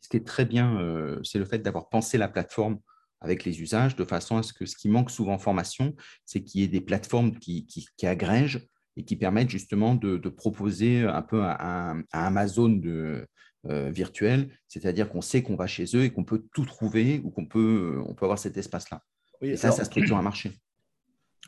ce 0.00 0.08
qui 0.08 0.16
est 0.16 0.24
très 0.24 0.44
bien, 0.44 1.18
c'est 1.24 1.40
le 1.40 1.44
fait 1.44 1.58
d'avoir 1.58 1.88
pensé 1.88 2.18
la 2.18 2.28
plateforme 2.28 2.78
avec 3.20 3.44
les 3.44 3.60
usages 3.60 3.96
de 3.96 4.04
façon 4.04 4.36
à 4.36 4.42
ce 4.42 4.52
que 4.52 4.66
ce 4.66 4.76
qui 4.76 4.88
manque 4.88 5.10
souvent 5.10 5.34
en 5.34 5.38
formation, 5.38 5.94
c'est 6.24 6.42
qu'il 6.42 6.60
y 6.60 6.64
ait 6.64 6.68
des 6.68 6.80
plateformes 6.80 7.38
qui, 7.38 7.66
agrègent 8.02 8.66
et 8.96 9.04
qui 9.04 9.16
permettent 9.16 9.50
justement 9.50 9.94
de, 9.94 10.28
proposer 10.28 11.02
un 11.02 11.22
peu 11.22 11.42
un, 11.42 12.02
Amazon 12.12 12.68
de, 12.68 13.26
euh, 13.66 13.90
virtuel, 13.90 14.50
c'est-à-dire 14.68 15.08
qu'on 15.08 15.22
sait 15.22 15.42
qu'on 15.42 15.56
va 15.56 15.66
chez 15.66 15.84
eux 15.96 16.04
et 16.04 16.10
qu'on 16.12 16.24
peut 16.24 16.44
tout 16.52 16.64
trouver 16.64 17.20
ou 17.24 17.30
qu'on 17.30 17.46
peut, 17.46 18.00
on 18.06 18.14
peut 18.14 18.24
avoir 18.24 18.38
cet 18.38 18.56
espace-là. 18.56 19.02
et 19.40 19.56
ça, 19.56 19.72
ça 19.72 19.84
structure 19.84 20.16
un 20.16 20.22
marché. 20.22 20.52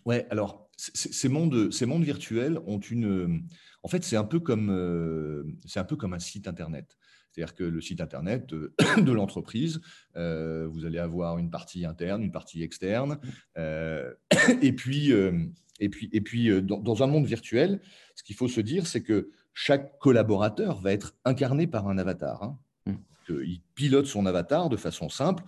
Ouais, 0.07 0.27
alors 0.31 0.69
ces 0.79 1.29
mondes, 1.29 1.73
ces 1.73 1.85
mondes 1.85 2.05
virtuels 2.05 2.59
ont 2.67 2.79
une. 2.79 3.43
En 3.83 3.89
fait, 3.89 4.05
c'est 4.05 4.17
un 4.17 4.25
peu 4.25 4.39
comme 4.39 4.71
euh, 4.71 5.43
c'est 5.67 5.81
un 5.81 5.85
peu 5.85 5.97
comme 5.97 6.15
un 6.15 6.19
site 6.21 6.47
internet. 6.47 6.97
C'est-à-dire 7.39 7.55
que 7.55 7.63
le 7.63 7.81
site 7.81 8.01
Internet 8.01 8.49
de, 8.99 9.13
l'entreprise, 9.13 9.81
euh, 10.17 10.67
vous 10.69 10.85
allez 10.85 10.99
avoir 10.99 11.39
une 11.39 11.51
partie 11.51 11.85
interne, 11.85 12.21
une 12.25 12.33
partie 12.33 12.65
externe. 12.65 13.21
Euh, 13.57 14.13
et 14.61 14.73
puis, 14.73 15.13
euh, 15.13 15.45
et 15.79 15.89
puis, 15.89 16.11
et 16.13 16.21
puis 16.21 16.51
dans, 16.63 17.03
un 17.05 17.07
monde 17.07 17.27
virtuel, 17.27 17.81
ce 18.17 18.25
qu'il 18.25 18.35
faut 18.35 18.49
se 18.49 18.61
dire, 18.61 18.89
c'est 18.89 19.05
que 19.05 19.31
chaque 19.55 20.01
collaborateur 20.01 20.81
va 20.81 20.93
être 20.93 21.15
incarné 21.25 21.69
par 21.69 21.87
un 21.87 21.97
avatar. 21.97 22.43
Hein. 22.43 22.59
Mmh. 22.87 22.95
Il 23.45 23.61
pilote 23.77 24.07
son 24.07 24.27
avatar 24.27 24.69
de 24.69 24.77
façon 24.77 25.09
simple. 25.09 25.45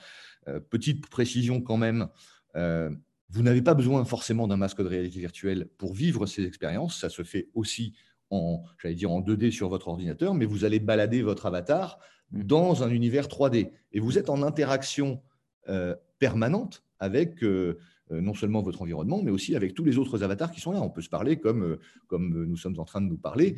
petite 0.71 1.09
précision 1.09 1.61
quand 1.61 1.77
même, 1.77 2.07
vous 2.55 3.43
n'avez 3.43 3.63
pas 3.63 3.75
besoin 3.75 4.05
forcément 4.05 4.47
d'un 4.47 4.57
masque 4.57 4.81
de 4.81 4.87
réalité 4.87 5.19
virtuelle 5.19 5.67
pour 5.77 5.95
vivre 5.95 6.27
ces 6.27 6.45
expériences. 6.45 7.01
Ça 7.01 7.09
se 7.09 7.25
fait 7.25 7.49
aussi 7.55 7.95
en, 8.31 8.63
j'allais 8.81 8.95
dire 8.95 9.11
en 9.11 9.21
2D 9.21 9.51
sur 9.51 9.69
votre 9.69 9.89
ordinateur, 9.89 10.35
mais 10.35 10.47
vous 10.47 10.65
allez 10.65 10.79
balader 10.79 11.23
votre 11.23 11.47
avatar 11.47 11.99
mmh. 12.33 12.43
dans 12.45 12.83
un 12.83 12.91
univers 12.91 13.27
3D. 13.27 13.71
Et 13.93 14.01
vous 14.01 14.19
êtes 14.19 14.31
en 14.31 14.43
interaction 14.43 15.21
euh, 15.69 15.95
permanente 16.19 16.85
avec 16.99 17.43
euh, 17.45 17.79
euh, 18.11 18.21
non 18.21 18.35
seulement 18.35 18.61
votre 18.61 18.83
environnement, 18.83 19.23
mais 19.23 19.31
aussi 19.31 19.57
avec 19.57 19.73
tous 19.73 19.85
les 19.85 19.97
autres 19.97 20.23
avatars 20.23 20.51
qui 20.51 20.61
sont 20.61 20.73
là. 20.73 20.81
On 20.81 20.91
peut 20.91 21.01
se 21.01 21.09
parler 21.09 21.39
comme, 21.39 21.79
comme 22.09 22.45
nous 22.45 22.57
sommes 22.57 22.79
en 22.79 22.85
train 22.85 23.01
de 23.01 23.07
nous 23.07 23.17
parler 23.17 23.57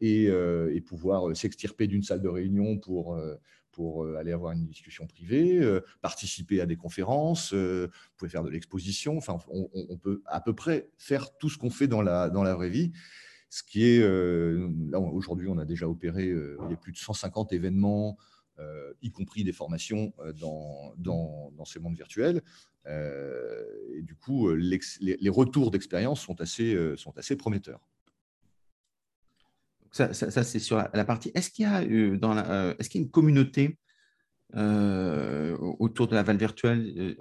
et, 0.00 0.24
et, 0.24 0.80
pouvoir 0.80 1.36
s'extirper 1.36 1.86
d'une 1.86 2.02
salle 2.02 2.22
de 2.22 2.28
réunion 2.28 2.78
pour, 2.78 3.18
pour 3.72 4.06
aller 4.16 4.32
avoir 4.32 4.52
une 4.52 4.64
discussion 4.64 5.06
privée, 5.06 5.60
participer 6.00 6.62
à 6.62 6.66
des 6.66 6.76
conférences, 6.76 7.52
vous 7.52 7.88
pouvez 8.16 8.30
faire 8.30 8.44
de 8.44 8.50
l'exposition. 8.50 9.18
Enfin, 9.18 9.36
on, 9.48 9.68
on, 9.74 9.98
peut 9.98 10.22
à 10.24 10.40
peu 10.40 10.54
près 10.54 10.88
faire 10.96 11.36
tout 11.36 11.50
ce 11.50 11.58
qu'on 11.58 11.70
fait 11.70 11.88
dans 11.88 12.00
la, 12.00 12.30
dans 12.30 12.42
la 12.42 12.54
vraie 12.54 12.70
vie. 12.70 12.92
Ce 13.54 13.62
qui 13.62 13.84
est, 13.84 14.00
euh, 14.02 14.68
là 14.90 14.98
aujourd'hui, 14.98 15.46
on 15.46 15.58
a 15.58 15.64
déjà 15.64 15.88
opéré 15.88 16.28
euh, 16.28 16.58
plus 16.82 16.90
de 16.90 16.96
150 16.96 17.52
événements, 17.52 18.18
euh, 18.58 18.92
y 19.00 19.12
compris 19.12 19.44
des 19.44 19.52
formations 19.52 20.12
dans, 20.40 20.92
dans, 20.98 21.52
dans, 21.56 21.64
ces 21.64 21.78
mondes 21.78 21.94
virtuels. 21.94 22.42
et 22.84 24.02
du 24.02 24.16
coup, 24.16 24.52
les, 24.52 24.80
retours 25.28 25.70
d'expérience 25.70 26.20
sont 26.20 26.40
assez, 26.40 26.76
sont 26.96 27.16
assez 27.16 27.36
prometteurs. 27.36 27.88
Ça, 29.92 30.12
ça, 30.12 30.42
c'est 30.42 30.58
sur 30.58 30.76
la, 30.76 31.04
partie. 31.04 31.30
Est-ce 31.36 31.50
qu'il 31.50 31.62
y 31.62 31.68
a 31.68 31.82
est-ce 31.82 32.98
y 32.98 32.98
a 32.98 33.04
une 33.04 33.10
communauté 33.12 33.78
autour 34.52 36.08
de 36.08 36.16
la 36.16 36.24
valve 36.24 36.40
virtuelle, 36.40 37.16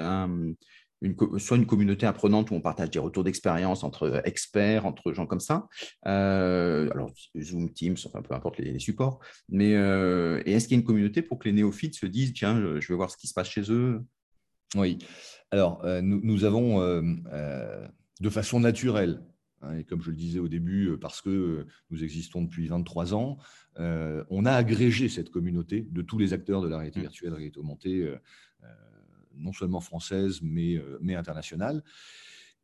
une, 1.04 1.16
soit 1.38 1.58
une 1.58 1.66
communauté 1.66 2.06
apprenante 2.06 2.50
où 2.50 2.56
on 2.56 2.62
partage 2.62 2.90
des 2.90 3.00
retours 3.00 3.24
d'expérience 3.24 3.84
entre 3.84 4.22
experts, 4.26 4.86
entre 4.86 5.12
gens 5.12 5.28
comme 5.28 5.42
ça. 5.42 5.68
alors, 6.04 7.12
Zoom, 7.40 7.72
Teams, 7.72 7.98
enfin, 8.06 8.22
peu 8.22 8.34
importe 8.34 8.58
les, 8.58 8.80
supports. 8.80 9.20
Mais 9.50 9.72
et 9.72 10.52
est-ce 10.54 10.68
qu'il 10.68 10.78
y 10.78 10.80
a 10.80 10.82
une 10.82 10.86
communauté 10.86 11.22
pour 11.22 11.40
que 11.40 11.50
les 11.50 11.54
néophytes 11.54 11.96
se 11.96 12.06
disent, 12.06 12.34
tiens, 12.34 12.80
je 12.80 12.88
veux 12.88 12.96
voir 12.96 13.12
ce 13.12 13.18
qui 13.18 13.28
se 13.28 13.34
passe 13.34 13.50
chez 13.50 13.70
eux? 13.72 14.02
Oui. 14.76 14.98
Alors, 15.52 15.86
nous, 16.02 16.22
nous, 16.24 16.46
avons, 16.46 16.80
de 16.80 18.30
façon 18.30 18.62
naturelle, 18.62 19.22
hein, 19.62 19.78
et 19.78 19.84
comme 19.84 20.02
je 20.02 20.10
le 20.10 20.16
disais 20.16 20.40
au 20.40 20.48
début, 20.48 20.98
parce 21.00 21.22
que 21.22 21.68
nous 21.92 22.04
existons 22.04 22.42
depuis 22.42 22.68
23 22.68 23.14
ans, 23.14 23.38
on 23.78 24.46
a 24.46 24.54
agrégé 24.54 25.10
cette 25.10 25.30
communauté 25.30 25.86
de 25.92 26.02
tous 26.02 26.18
les 26.18 26.32
acteurs 26.32 26.62
de 26.62 26.70
la 26.70 26.78
réalité 26.78 27.00
mmh. 27.00 27.04
virtuelle, 27.04 27.34
réalité 27.34 27.60
augmentée 27.60 28.10
non 29.38 29.54
seulement 29.54 29.82
française, 29.82 30.40
mais, 30.42 30.76
euh, 30.76 30.98
mais 31.02 31.16
internationale. 31.16 31.84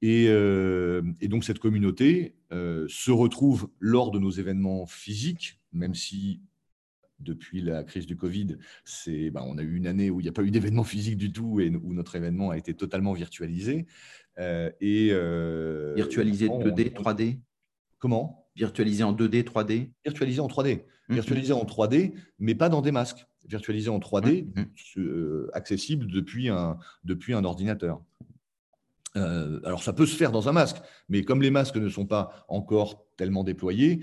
Et, 0.01 0.27
euh, 0.29 1.01
et, 1.19 1.27
donc 1.27 1.43
cette 1.43 1.60
communauté 1.60 2.36
euh, 2.51 2.86
se 2.88 3.12
retrouve 3.12 3.69
lors 3.79 4.12
de 4.12 4.19
nos 4.19 4.32
événements 4.32 4.86
physiques, 4.86 5.60
même 5.73 5.93
si 5.93 6.41
depuis 7.19 7.62
la 7.62 7.84
crise 7.84 8.05
du 8.05 8.15
Covid, 8.15 8.58
c'est, 8.86 9.29
ben, 9.29 9.43
on 9.45 9.58
a 9.58 9.62
eu 9.62 9.75
une 9.75 9.88
année 9.88 10.10
où 10.10 10.21
il 10.21 10.23
n'y 10.23 10.29
a 10.29 10.32
pas 10.32 10.43
eu 10.43 10.51
d'événement 10.51 10.86
physique 10.86 11.17
du 11.17 11.34
tout 11.34 11.60
et 11.60 11.69
où 11.69 11.93
notre 11.93 12.15
événement 12.15 12.51
a 12.51 12.58
été 12.58 12.73
totalement 12.73 13.12
virtualisé. 13.12 13.88
et, 14.38 15.12
virtualisé 15.95 16.47
2D, 16.47 16.93
3D 16.93 17.39
Comment? 17.99 18.49
Virtualisé 18.60 19.04
en 19.04 19.13
2D, 19.13 19.43
3D 19.43 19.89
Virtualisé 20.04 20.41
en 20.41 20.48
3D. 20.48 20.84
Mmh, 21.08 21.13
Virtualisé 21.13 21.54
en 21.54 21.63
3D, 21.63 22.13
mais 22.39 22.56
pas 22.56 22.67
dans 22.67 22.82
des 22.82 22.91
masques 22.91 23.26
virtualisé 23.48 23.89
en 23.89 24.00
3D, 24.00 24.45
mmh, 24.45 24.62
mmh. 24.62 25.00
euh, 25.00 25.50
accessible 25.54 26.12
depuis 26.12 26.50
un, 26.50 26.78
depuis 27.06 27.34
un 27.34 27.45
ordinateur. 27.45 28.04
Euh, 29.15 29.60
alors 29.63 29.82
ça 29.82 29.93
peut 29.93 30.06
se 30.06 30.15
faire 30.15 30.32
dans 30.32 30.50
un 30.50 30.52
masque, 30.52 30.76
mais 31.08 31.24
comme 31.24 31.41
les 31.41 31.50
masques 31.50 31.78
ne 31.78 31.89
sont 31.89 32.06
pas 32.06 32.45
encore 32.48 33.08
tellement 33.15 33.43
déployés, 33.43 34.02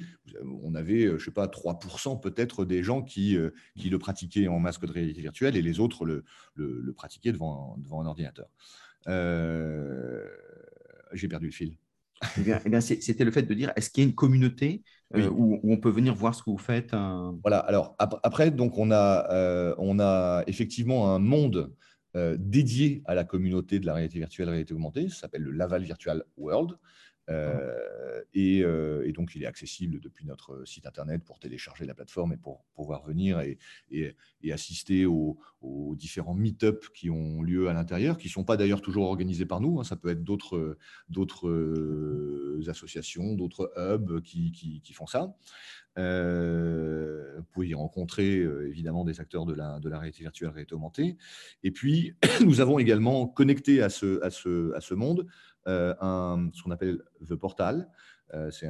on 0.63 0.75
avait, 0.75 1.05
euh, 1.05 1.19
je 1.19 1.27
sais 1.27 1.31
pas, 1.31 1.47
3% 1.47 2.19
peut-être 2.19 2.65
des 2.65 2.83
gens 2.83 3.03
qui, 3.03 3.37
qui 3.77 3.91
le 3.91 3.99
pratiquaient 3.99 4.49
en 4.49 4.59
masque 4.59 4.85
de 4.87 4.93
réalité 4.93 5.21
virtuelle 5.21 5.55
et 5.55 5.63
les 5.63 5.81
autres 5.81 6.07
le, 6.07 6.25
le, 6.55 6.93
pratiquaient 6.93 7.33
devant, 7.33 7.77
devant 7.79 8.01
un 8.01 8.07
ordinateur. 8.07 8.49
J'ai 11.13 11.29
perdu 11.29 11.47
le 11.47 11.53
fil. 11.53 11.77
Eh 12.39 12.41
bien, 12.41 12.61
eh 12.65 12.81
c'était 12.81 13.25
le 13.25 13.31
fait 13.31 13.43
de 13.43 13.55
dire, 13.55 13.73
est-ce 13.77 13.91
qu'il 13.91 14.03
y 14.03 14.07
a 14.07 14.09
une 14.09 14.15
communauté 14.15 14.83
euh, 15.15 15.29
où, 15.29 15.61
on 15.63 15.77
peut 15.77 15.91
venir 15.91 16.15
voir 16.15 16.35
ce 16.35 16.43
que 16.43 16.51
vous 16.51 16.59
faites 16.59 16.95
Voilà, 17.43 17.59
alors 17.59 17.95
après, 17.99 18.51
donc 18.51 18.79
on 18.79 18.91
a, 18.91 19.31
euh, 19.31 19.75
on 19.79 20.01
a 20.01 20.43
effectivement 20.47 21.15
un 21.15 21.19
monde 21.19 21.73
euh, 22.17 22.37
dédié 22.39 23.03
à 23.05 23.15
la 23.15 23.25
communauté 23.25 23.79
de 23.79 23.87
la 23.87 23.93
réalité 23.93 24.19
virtuelle, 24.19 24.49
réalité 24.49 24.73
augmentée, 24.73 25.09
ça 25.11 25.17
s'appelle 25.17 25.43
le 25.43 25.51
Laval 25.51 25.83
Virtual 25.83 26.25
World. 26.39 26.79
Euh, 27.29 28.23
et, 28.35 28.63
euh, 28.63 29.07
et, 29.07 29.13
donc, 29.13 29.35
il 29.35 29.43
est 29.43 29.47
accessible 29.47 30.01
depuis 30.01 30.25
notre 30.27 30.65
site 30.65 30.87
internet 30.87 31.25
pour 31.25 31.39
télécharger 31.39 31.87
la 31.87 31.95
plateforme 31.95 32.33
et 32.33 32.37
pour 32.37 32.65
pouvoir 32.75 33.05
venir 33.05 33.41
et, 33.41 33.59
assister 34.53 35.07
aux, 35.07 35.39
différents 35.97 36.35
meet-up 36.35 36.87
qui 36.95 37.11
ont 37.11 37.43
lieu 37.43 37.69
à 37.69 37.73
l'intérieur, 37.73 38.17
qui 38.17 38.29
ne 38.29 38.33
sont 38.33 38.45
pas 38.45 38.57
d'ailleurs 38.57 38.81
toujours 38.81 39.07
organisés 39.07 39.47
par 39.47 39.61
nous. 39.61 39.81
Hein. 39.81 39.85
ça 39.85 39.97
peut 39.97 40.11
être 40.11 40.23
d'autres 40.23 40.79
euh, 41.49 42.63
associations, 42.69 43.35
d'autres 43.35 43.73
hubs 43.77 44.21
qui, 44.23 44.93
font 44.95 45.07
ça. 45.07 45.35
vous 45.97 47.45
pouvez 47.53 47.69
y 47.69 47.75
rencontrer 47.75 48.37
évidemment 48.69 49.05
des 49.05 49.21
acteurs 49.21 49.47
de 49.47 49.55
la, 49.55 49.81
réalité 49.99 50.23
virtuelle, 50.23 50.51
réalité 50.51 50.75
augmentée. 50.75 51.17
Et 51.65 51.73
puis, 51.73 52.15
nous 52.45 52.61
avons 52.61 52.79
également 52.79 53.27
connecté 53.27 53.83
à 53.83 53.89
ce, 53.89 54.95
monde 54.95 55.27
euh, 55.27 55.31
un, 55.67 56.51
ce 56.53 56.63
qu'on 56.63 56.71
appelle 56.71 57.03
The 57.29 57.35
Portal. 57.35 57.89
Euh, 58.35 58.51
c'est 58.51 58.67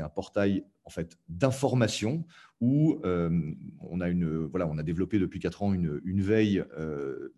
un, 0.00 0.08
portail 0.08 0.64
en 0.84 0.90
fait 0.90 1.18
d'information 1.28 2.24
où 2.62 2.98
euh, 3.04 3.52
on 3.80 4.00
a 4.00 4.08
une 4.08 4.46
voilà 4.46 4.66
on 4.66 4.78
a 4.78 4.82
développé 4.82 5.18
depuis 5.18 5.38
quatre 5.38 5.62
ans 5.62 5.74
une, 5.74 6.22
veille 6.22 6.64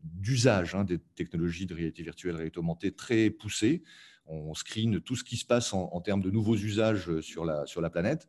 d'usage 0.05 0.77
hein, 0.77 0.85
des 0.85 0.99
technologies 1.17 1.67
de 1.67 1.75
réalité 1.75 2.05
virtuelle 2.05 2.37
réalité 2.37 2.59
augmentée 2.59 2.93
très 2.93 3.31
poussée. 3.31 3.83
On 4.27 4.55
screen 4.55 5.01
tout 5.01 5.17
ce 5.17 5.25
qui 5.25 5.37
se 5.37 5.47
passe 5.47 5.73
en, 5.73 6.01
termes 6.01 6.23
de 6.23 6.31
nouveaux 6.31 6.57
usages 6.57 7.21
sur 7.21 7.45
la 7.45 7.91
planète. 7.91 8.29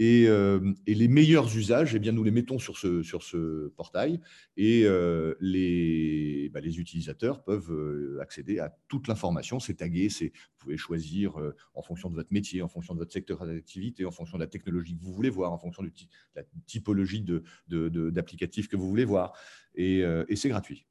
Euh, 0.00 0.74
et, 0.86 0.94
les 0.94 1.08
meilleurs 1.08 1.56
usages, 1.56 1.94
eh 1.94 1.98
bien, 1.98 2.12
nous 2.12 2.22
les 2.22 2.30
mettons 2.30 2.58
sur 2.58 2.76
ce, 2.76 3.02
sur 3.02 3.22
ce 3.22 3.68
portail 3.68 4.20
et 4.56 4.82
euh, 4.84 5.34
les, 5.40 6.50
bah, 6.52 6.60
les, 6.60 6.78
utilisateurs 6.78 7.42
peuvent 7.42 7.72
euh, 7.72 8.18
accéder 8.20 8.58
à 8.58 8.76
toute 8.88 9.08
l'information. 9.08 9.58
C'est 9.58 9.74
tagué, 9.74 10.08
vous 10.08 10.28
pouvez 10.58 10.76
choisir 10.76 11.34
en 11.74 11.82
fonction 11.82 12.10
de 12.10 12.14
votre 12.14 12.32
métier, 12.32 12.62
en 12.62 12.68
fonction 12.68 12.94
de 12.94 12.98
votre 12.98 13.12
secteur 13.12 13.46
d'activité, 13.46 14.04
en 14.04 14.10
fonction 14.10 14.36
de 14.36 14.42
la 14.42 14.48
technologie 14.48 14.96
que 14.96 15.02
vous 15.02 15.12
voulez 15.12 15.30
voir, 15.30 15.52
en 15.52 15.58
fonction 15.58 15.82
de 15.82 15.90
la 16.34 16.42
typologie 16.66 17.24
d'applicatifs 17.68 18.66
de, 18.66 18.70
que 18.70 18.76
vous 18.76 18.88
voulez 18.88 19.04
voir. 19.04 19.32
Et, 19.74 20.04
c'est 20.34 20.48
gratuit. 20.48 20.86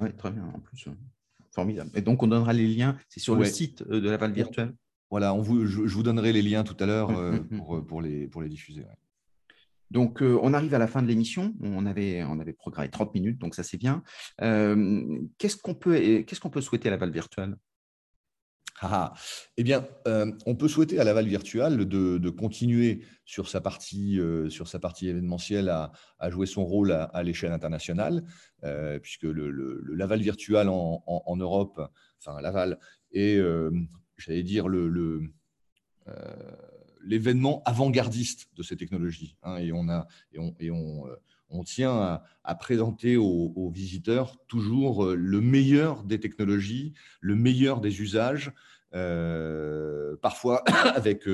Oui, 0.00 0.14
très 0.16 0.30
bien, 0.30 0.46
en 0.46 0.60
plus. 0.60 0.86
Formidable. 1.50 1.90
Et 1.94 2.00
donc, 2.00 2.22
on 2.22 2.28
donnera 2.28 2.52
les 2.52 2.68
liens, 2.68 2.96
c'est 3.08 3.20
sur 3.20 3.34
le 3.34 3.44
site 3.44 3.86
de 3.86 4.08
la 4.08 4.16
Val 4.16 4.32
Virtuelle 4.32 4.74
voilà, 5.10 5.34
on 5.34 5.40
vous, 5.40 5.66
je, 5.66 5.80
vous 5.80 6.02
donnerai 6.02 6.32
les 6.32 6.42
liens 6.42 6.64
tout 6.64 6.76
à 6.80 6.86
l'heure 6.86 7.10
euh, 7.10 7.32
mmh, 7.32 7.36
mmh, 7.36 7.46
mmh. 7.50 7.58
pour, 7.58 7.86
pour, 7.86 8.02
les, 8.02 8.28
pour 8.28 8.42
les 8.42 8.48
diffuser. 8.48 8.84
Donc, 9.90 10.22
euh, 10.22 10.38
on 10.42 10.52
arrive 10.52 10.74
à 10.74 10.78
la 10.78 10.86
fin 10.86 11.02
de 11.02 11.08
l'émission. 11.08 11.54
On 11.62 11.86
avait, 11.86 12.22
on 12.24 12.40
avait 12.40 12.52
programmé 12.52 12.90
30 12.90 13.14
minutes, 13.14 13.38
donc 13.38 13.54
ça, 13.54 13.62
c'est 13.62 13.78
bien. 13.78 14.02
Euh, 14.42 15.18
qu'est-ce 15.38 15.56
qu'on 15.56 15.74
peut, 15.74 15.98
qu'est-ce 16.26 16.40
qu'on 16.40 16.50
peut 16.50 16.60
souhaiter 16.60 16.88
à 16.88 16.90
la 16.90 16.98
Val 16.98 17.10
virtuelle 17.10 17.56
ah, 18.80 18.88
ah. 18.92 19.14
Eh 19.56 19.64
bien, 19.64 19.88
on 20.46 20.54
peut 20.54 20.68
souhaiter 20.68 21.00
à 21.00 21.04
la 21.04 21.12
Val 21.12 21.26
virtuelle 21.26 21.78
de, 21.78 22.18
de 22.18 22.30
continuer 22.30 23.02
sur 23.24 23.48
sa 23.48 23.60
partie, 23.60 24.20
sur 24.50 24.68
sa 24.68 24.78
partie 24.78 25.08
événementielle 25.08 25.68
à, 25.68 25.90
à, 26.20 26.30
jouer 26.30 26.46
son 26.46 26.64
rôle 26.64 26.92
à, 26.92 27.22
l'échelle 27.24 27.50
internationale, 27.50 28.22
puisque 29.02 29.24
le, 29.24 29.50
le, 29.50 29.82
Laval 29.96 30.20
virtuel 30.20 30.68
en, 30.68 31.02
en, 31.08 31.22
en, 31.26 31.36
Europe, 31.36 31.80
enfin 32.20 32.40
Laval, 32.40 32.78
est 33.10 33.40
j'allais 34.18 34.42
dire, 34.42 34.68
le, 34.68 35.22
euh, 36.08 36.12
l'événement 37.00 37.62
avant-gardiste 37.64 38.48
de 38.56 38.62
ces 38.62 38.76
technologies. 38.76 39.36
Hein, 39.42 39.56
et 39.58 39.72
on, 39.72 39.88
a, 39.88 40.06
et 40.32 40.38
on, 40.38 40.54
et 40.58 40.70
on, 40.70 41.06
euh, 41.06 41.14
on 41.48 41.64
tient 41.64 42.20
à, 42.44 42.54
présenter 42.56 43.16
aux, 43.16 43.70
visiteurs 43.70 44.36
toujours 44.48 45.06
euh, 45.06 45.14
le 45.14 45.40
meilleur 45.40 46.02
des 46.04 46.20
technologies, 46.20 46.92
le 47.20 47.36
meilleur 47.36 47.80
des 47.80 48.00
usages, 48.02 48.52
parfois 50.20 50.64
avec 50.94 51.26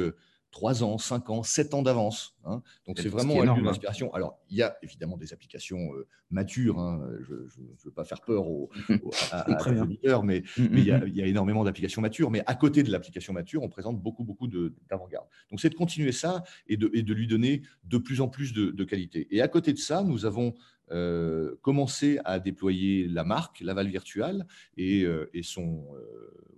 3 0.54 0.84
ans, 0.84 0.98
5 0.98 1.30
ans, 1.30 1.42
7 1.42 1.74
ans 1.74 1.82
d'avance. 1.82 2.36
Hein. 2.44 2.62
Donc, 2.86 3.00
c'est 3.00 3.08
vraiment 3.08 3.42
une 3.42 3.48
hein. 3.48 3.66
inspiration. 3.66 4.14
Alors, 4.14 4.38
il 4.48 4.56
y 4.56 4.62
a 4.62 4.76
évidemment 4.82 5.16
des 5.16 5.32
applications 5.32 5.92
euh, 5.94 6.06
matures. 6.30 6.78
Hein. 6.78 7.04
Je 7.28 7.34
ne 7.34 7.84
veux 7.84 7.90
pas 7.90 8.04
faire 8.04 8.20
peur 8.20 8.46
aux, 8.46 8.70
à, 9.32 9.50
auditeurs, 9.82 10.22
mais, 10.22 10.44
mm, 10.56 10.62
mm, 10.62 10.66
mm. 10.66 10.78
il, 10.78 11.16
y 11.16 11.22
a, 11.22 11.26
énormément 11.26 11.64
d'applications 11.64 12.00
matures. 12.00 12.30
Mais 12.30 12.44
à 12.46 12.54
côté 12.54 12.84
de 12.84 12.92
l'application 12.92 13.32
mature, 13.32 13.64
on 13.64 13.68
présente 13.68 14.00
beaucoup, 14.00 14.22
beaucoup 14.22 14.46
d'avant-garde. 14.46 15.26
Donc, 15.50 15.60
c'est 15.60 15.70
de 15.70 15.74
continuer 15.74 16.12
ça 16.12 16.44
et 16.68 16.76
de, 16.76 16.88
et 16.94 17.02
de, 17.02 17.12
lui 17.12 17.26
donner 17.26 17.62
de 17.82 17.98
plus 17.98 18.20
en 18.20 18.28
plus 18.28 18.52
de, 18.52 18.84
qualité. 18.84 19.26
Et 19.32 19.42
à 19.42 19.48
côté 19.48 19.72
de 19.72 19.78
ça, 19.78 20.04
nous 20.04 20.24
avons 20.24 20.54
euh, 20.90 21.56
commencé 21.62 22.18
à 22.24 22.38
déployer 22.38 23.08
la 23.08 23.24
marque 23.24 23.60
Laval 23.60 23.88
Virtual 23.88 24.46
et, 24.76 25.02
euh, 25.04 25.30
et 25.32 25.42
son 25.42 25.86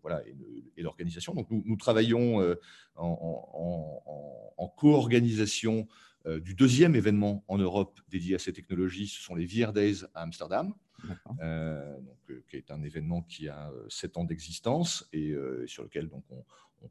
voilà 0.03 0.23
et, 0.77 0.83
l'organisation. 0.83 1.33
Donc 1.35 1.51
nous, 1.51 1.63
nous 1.65 1.77
travaillons 1.77 2.57
en, 2.97 4.69
co-organisation 4.77 5.87
euh, 6.27 6.41
du 6.41 6.55
deuxième 6.55 6.97
événement 6.97 7.45
en 7.47 7.57
Europe 7.57 8.01
dédié 8.11 8.35
à 8.35 8.39
ces 8.39 8.53
technologies. 8.53 9.07
Ce 9.07 9.23
sont 9.23 9.35
les 9.35 9.47
VR 9.47 9.73
Days 9.73 10.05
à 10.15 10.23
Amsterdam, 10.23 10.75
euh, 11.41 11.97
euh, 12.31 12.43
qui 12.49 12.57
est 12.57 12.71
un 12.71 12.83
événement 12.83 13.23
qui 13.23 13.49
a 13.49 13.71
sept 13.89 14.17
ans 14.17 14.25
d'existence 14.25 15.09
et, 15.13 15.35
sur 15.67 15.85
lequel 15.85 16.09
donc, 16.09 16.25
on, 16.31 16.45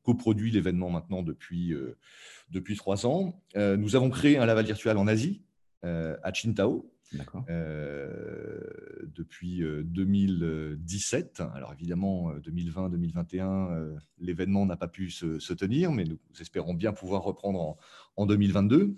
coproduit 0.03 0.51
l'événement 0.51 0.89
maintenant 0.89 1.21
depuis, 1.21 1.73
depuis 2.49 2.75
trois 2.75 3.05
ans. 3.05 3.41
nous 3.55 3.95
avons 3.95 4.09
créé 4.09 4.37
un 4.37 4.45
Laval 4.45 4.65
virtuel 4.65 4.97
en 4.97 5.07
Asie, 5.07 5.41
à 5.83 6.31
Qingdao, 6.33 6.85
euh, 6.85 6.94
depuis 9.15 9.63
2017. 9.83 11.39
Euh, 11.39 11.47
Alors 11.53 11.73
évidemment, 11.73 12.33
2020-2021, 12.37 13.71
euh, 13.71 13.95
l'événement 14.19 14.65
n'a 14.65 14.77
pas 14.77 14.87
pu 14.87 15.09
se, 15.09 15.53
tenir, 15.53 15.91
mais 15.91 16.03
nous 16.03 16.17
espérons 16.39 16.73
bien 16.73 16.93
pouvoir 16.93 17.23
reprendre 17.23 17.77
en, 18.15 18.25
2022. 18.25 18.95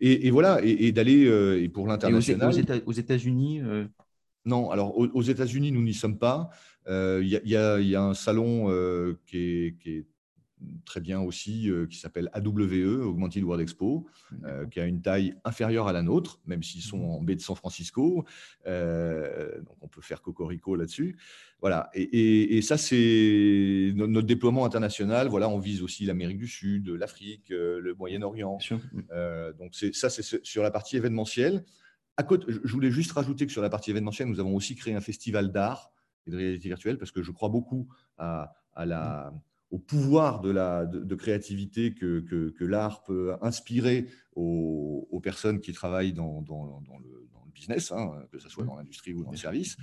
Et, 0.00 0.30
voilà, 0.30 0.60
et, 0.62 0.90
d'aller 0.92 1.22
et 1.62 1.68
pour 1.68 1.86
l'international. 1.86 2.52
Aux 2.84 2.92
États-Unis 2.92 3.62
Non, 4.44 4.70
alors 4.70 4.98
aux, 4.98 5.22
États-Unis, 5.22 5.70
nous 5.72 5.82
n'y 5.82 5.94
sommes 5.94 6.18
pas. 6.18 6.50
Il 6.88 7.26
y, 7.26 7.56
a 7.56 8.02
un 8.02 8.14
salon 8.14 8.66
qui 9.26 9.38
est, 9.38 9.76
qui 9.78 9.90
est 9.90 10.06
très 10.84 11.00
bien 11.00 11.20
aussi, 11.20 11.70
euh, 11.70 11.86
qui 11.86 11.98
s'appelle 11.98 12.30
AWE, 12.32 13.02
Augmented 13.04 13.42
World 13.42 13.62
Expo, 13.62 14.06
euh, 14.44 14.66
qui 14.66 14.80
a 14.80 14.86
une 14.86 15.02
taille 15.02 15.34
inférieure 15.44 15.88
à 15.88 15.92
la 15.92 16.02
nôtre, 16.02 16.40
même 16.46 16.62
s'ils 16.62 16.82
sont 16.82 16.98
mhm. 16.98 17.10
en 17.10 17.22
baie 17.22 17.36
de 17.36 17.40
San 17.40 17.56
Francisco. 17.56 18.24
Euh, 18.66 19.60
donc 19.60 19.76
on 19.80 19.88
peut 19.88 20.00
faire 20.00 20.22
cocorico 20.22 20.76
là-dessus. 20.76 21.16
Voilà. 21.60 21.90
Et, 21.94 22.60
ça, 22.62 22.76
c'est 22.76 23.92
notre 23.94 24.26
déploiement 24.26 24.64
international. 24.66 25.28
Voilà, 25.28 25.48
on 25.48 25.58
vise 25.58 25.82
aussi 25.82 26.04
l'Amérique 26.04 26.38
du 26.38 26.48
Sud, 26.48 26.88
l'Afrique, 26.88 27.48
le 27.48 27.94
Moyen-Orient. 27.94 28.58
donc 29.58 29.74
ça, 29.92 30.10
c'est 30.10 30.44
sur 30.44 30.62
la 30.62 30.70
partie 30.70 30.96
événementielle. 30.96 31.64
À 32.16 32.22
côté, 32.22 32.46
je 32.48 32.72
voulais 32.72 32.90
juste 32.90 33.12
rajouter 33.12 33.46
que 33.46 33.52
sur 33.52 33.62
la 33.62 33.70
partie 33.70 33.90
événementielle, 33.90 34.28
nous 34.28 34.40
avons 34.40 34.54
aussi 34.54 34.76
créé 34.76 34.94
un 34.94 35.00
festival 35.00 35.52
d'art 35.52 35.90
et 36.26 36.30
de 36.30 36.36
réalité 36.36 36.68
virtuelle 36.68 36.98
parce 36.98 37.10
que 37.10 37.22
je 37.22 37.32
crois 37.32 37.48
beaucoup 37.48 37.88
à, 38.18 38.54
la, 38.76 39.32
au 39.74 39.78
pouvoir 39.78 40.40
de, 40.40 40.50
la, 40.50 40.86
de, 40.86 41.14
créativité 41.16 41.94
que, 41.94 42.20
que, 42.20 42.64
l'art 42.64 43.02
peut 43.02 43.34
inspirer 43.42 44.06
aux, 44.36 45.20
personnes 45.20 45.60
qui 45.60 45.72
travaillent 45.72 46.12
dans, 46.12 46.42
dans, 46.42 46.64
le, 46.64 47.50
business, 47.52 47.90
hein, 47.90 48.12
que 48.30 48.38
ce 48.38 48.48
soit 48.48 48.64
dans 48.64 48.76
l'industrie 48.76 49.14
ou 49.14 49.24
dans 49.24 49.32
le 49.32 49.36
service. 49.36 49.76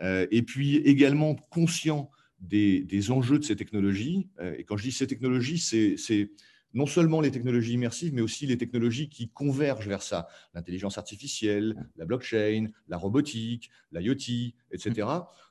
Euh, 0.00 0.26
et 0.30 0.42
puis 0.42 0.76
également 0.76 1.34
conscient 1.34 2.10
des, 2.40 2.82
des, 2.82 3.10
enjeux 3.10 3.38
de 3.38 3.44
ces 3.44 3.56
technologies. 3.56 4.28
Euh, 4.40 4.54
et 4.56 4.64
quand 4.64 4.78
je 4.78 4.84
dis 4.84 4.92
ces 4.92 5.06
technologies, 5.06 5.58
c'est 5.58 6.30
non 6.74 6.86
seulement 6.86 7.20
les 7.20 7.30
technologies 7.30 7.74
immersives, 7.74 8.12
mais 8.14 8.20
aussi 8.20 8.46
les 8.46 8.58
technologies 8.58 9.08
qui 9.08 9.28
convergent 9.28 9.88
vers 9.88 10.02
ça. 10.02 10.28
L'intelligence 10.54 10.98
artificielle, 10.98 11.74
la 11.96 12.04
blockchain, 12.04 12.68
la 12.88 12.98
robotique, 12.98 13.70
l'IoT, 13.92 14.52
etc. 14.70 15.08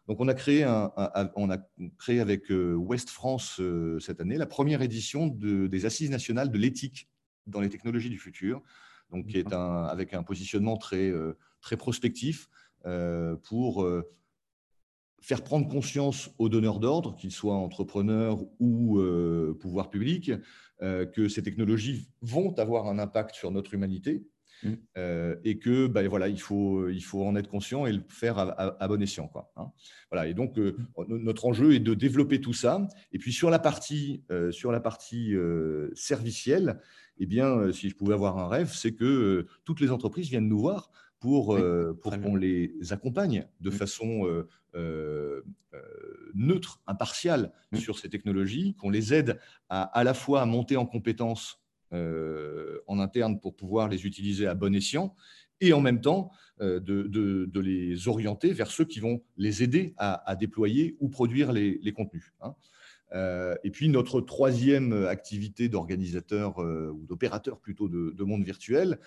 Donc, 0.07 0.19
on 0.19 0.27
a 0.27 0.33
créé, 0.33 0.63
un, 0.63 0.91
on 1.35 1.49
a 1.49 1.57
créé 1.97 2.19
avec 2.19 2.51
euh, 2.51 2.75
West 2.75 3.09
France 3.09 3.59
euh, 3.59 3.99
cette 3.99 4.21
année 4.21 4.37
la 4.37 4.45
première 4.45 4.81
édition 4.81 5.27
des 5.27 5.85
Assises 5.85 6.11
nationales 6.11 6.51
de 6.51 6.57
l'éthique 6.57 7.09
dans 7.47 7.59
les 7.59 7.69
technologies 7.69 8.09
du 8.09 8.19
futur, 8.19 8.61
donc 9.11 9.27
qui 9.27 9.37
est 9.37 9.53
un, 9.53 9.83
avec 9.85 10.13
un 10.13 10.23
positionnement 10.23 10.77
très, 10.77 11.09
euh, 11.09 11.37
très 11.61 11.77
prospectif 11.77 12.49
pour 13.41 13.83
faire 15.21 15.43
prendre 15.43 15.67
conscience 15.67 16.29
aux 16.37 16.49
donneurs 16.49 16.79
d'ordre, 16.79 17.15
qu'ils 17.15 17.31
soient 17.31 17.55
entrepreneurs 17.55 18.43
ou 18.59 19.01
pouvoir 19.59 19.89
public, 19.89 20.31
euh, 20.81 21.05
que 21.05 21.29
ces 21.29 21.41
technologies 21.41 22.09
vont 22.21 22.53
avoir 22.59 22.87
un 22.87 22.99
impact 22.99 23.33
sur 23.33 23.49
notre 23.49 23.73
humanité 23.73 24.27
mm. 24.63 24.73
euh, 24.97 25.37
et 25.45 25.57
que 25.57 25.87
ben, 25.87 26.05
voilà, 26.09 26.27
il, 26.27 26.41
faut, 26.41 26.89
il 26.89 26.99
faut 27.01 27.23
en 27.23 27.37
être 27.37 27.47
conscient 27.47 27.85
et 27.85 27.93
le 27.93 28.03
faire 28.09 28.37
à, 28.37 28.87
bon 28.89 29.01
escient. 29.01 29.29
Quoi, 29.29 29.53
hein. 29.55 29.71
voilà, 30.11 30.27
et 30.27 30.33
donc, 30.33 30.59
euh, 30.59 30.75
mm. 30.97 31.15
notre 31.15 31.45
enjeu 31.45 31.75
est 31.75 31.79
de 31.79 31.93
développer 31.93 32.41
tout 32.41 32.51
ça. 32.51 32.85
Et 33.13 33.19
puis, 33.19 33.31
sur 33.31 33.49
la 33.49 33.59
partie, 33.59 34.25
sur 34.51 34.73
la 34.73 34.81
partie 34.81 35.33
servicielle, 35.93 36.81
eh 37.19 37.25
bien, 37.25 37.71
si 37.71 37.89
je 37.89 37.95
pouvais 37.95 38.13
avoir 38.13 38.37
un 38.37 38.49
rêve, 38.49 38.73
c'est 38.73 38.95
que 38.95 39.47
toutes 39.63 39.79
les 39.79 39.91
entreprises 39.91 40.27
viennent 40.29 40.49
nous 40.49 40.59
voir 40.59 40.91
pour, 41.21 41.57
pour 42.01 42.19
qu'on 42.19 42.35
les 42.35 42.75
accompagne 42.91 43.47
de 43.61 43.69
mm. 43.69 43.73
façon 43.73 44.43
euh, 44.75 45.41
euh, 45.73 45.81
neutre, 46.33 46.81
impartial 46.85 47.53
mmh. 47.71 47.77
sur 47.77 47.97
ces 47.97 48.09
technologies, 48.09 48.75
qu'on 48.75 48.89
les 48.89 49.13
aide 49.13 49.39
à, 49.69 49.83
à 49.83 50.03
la 50.03 50.13
fois 50.13 50.41
à 50.41 50.45
monter 50.45 50.75
en 50.75 50.85
compétences 50.85 51.61
euh, 51.93 52.79
en 52.87 52.99
interne 52.99 53.39
pour 53.39 53.55
pouvoir 53.55 53.87
les 53.87 54.05
utiliser 54.05 54.47
à 54.47 54.53
bon 54.53 54.75
escient, 54.75 55.15
et 55.61 55.71
en 55.71 55.79
même 55.79 56.01
temps 56.01 56.31
de, 56.59 56.79
de, 56.79 57.59
les 57.59 58.09
orienter 58.09 58.51
vers 58.51 58.69
ceux 58.69 58.83
qui 58.83 58.99
vont 58.99 59.21
les 59.37 59.63
aider 59.63 59.93
à, 59.97 60.35
déployer 60.35 60.97
ou 60.99 61.07
produire 61.07 61.53
les, 61.53 61.93
contenus. 61.93 62.33
Hein. 62.41 62.53
et 63.63 63.71
puis 63.71 63.87
notre 63.87 64.19
troisième 64.19 65.05
activité 65.05 65.69
d'organisateur 65.69 66.57
ou 66.57 67.05
d'opérateur 67.07 67.59
plutôt 67.61 67.87
de, 67.87 68.23
monde 68.23 68.43
virtuel, 68.43 68.99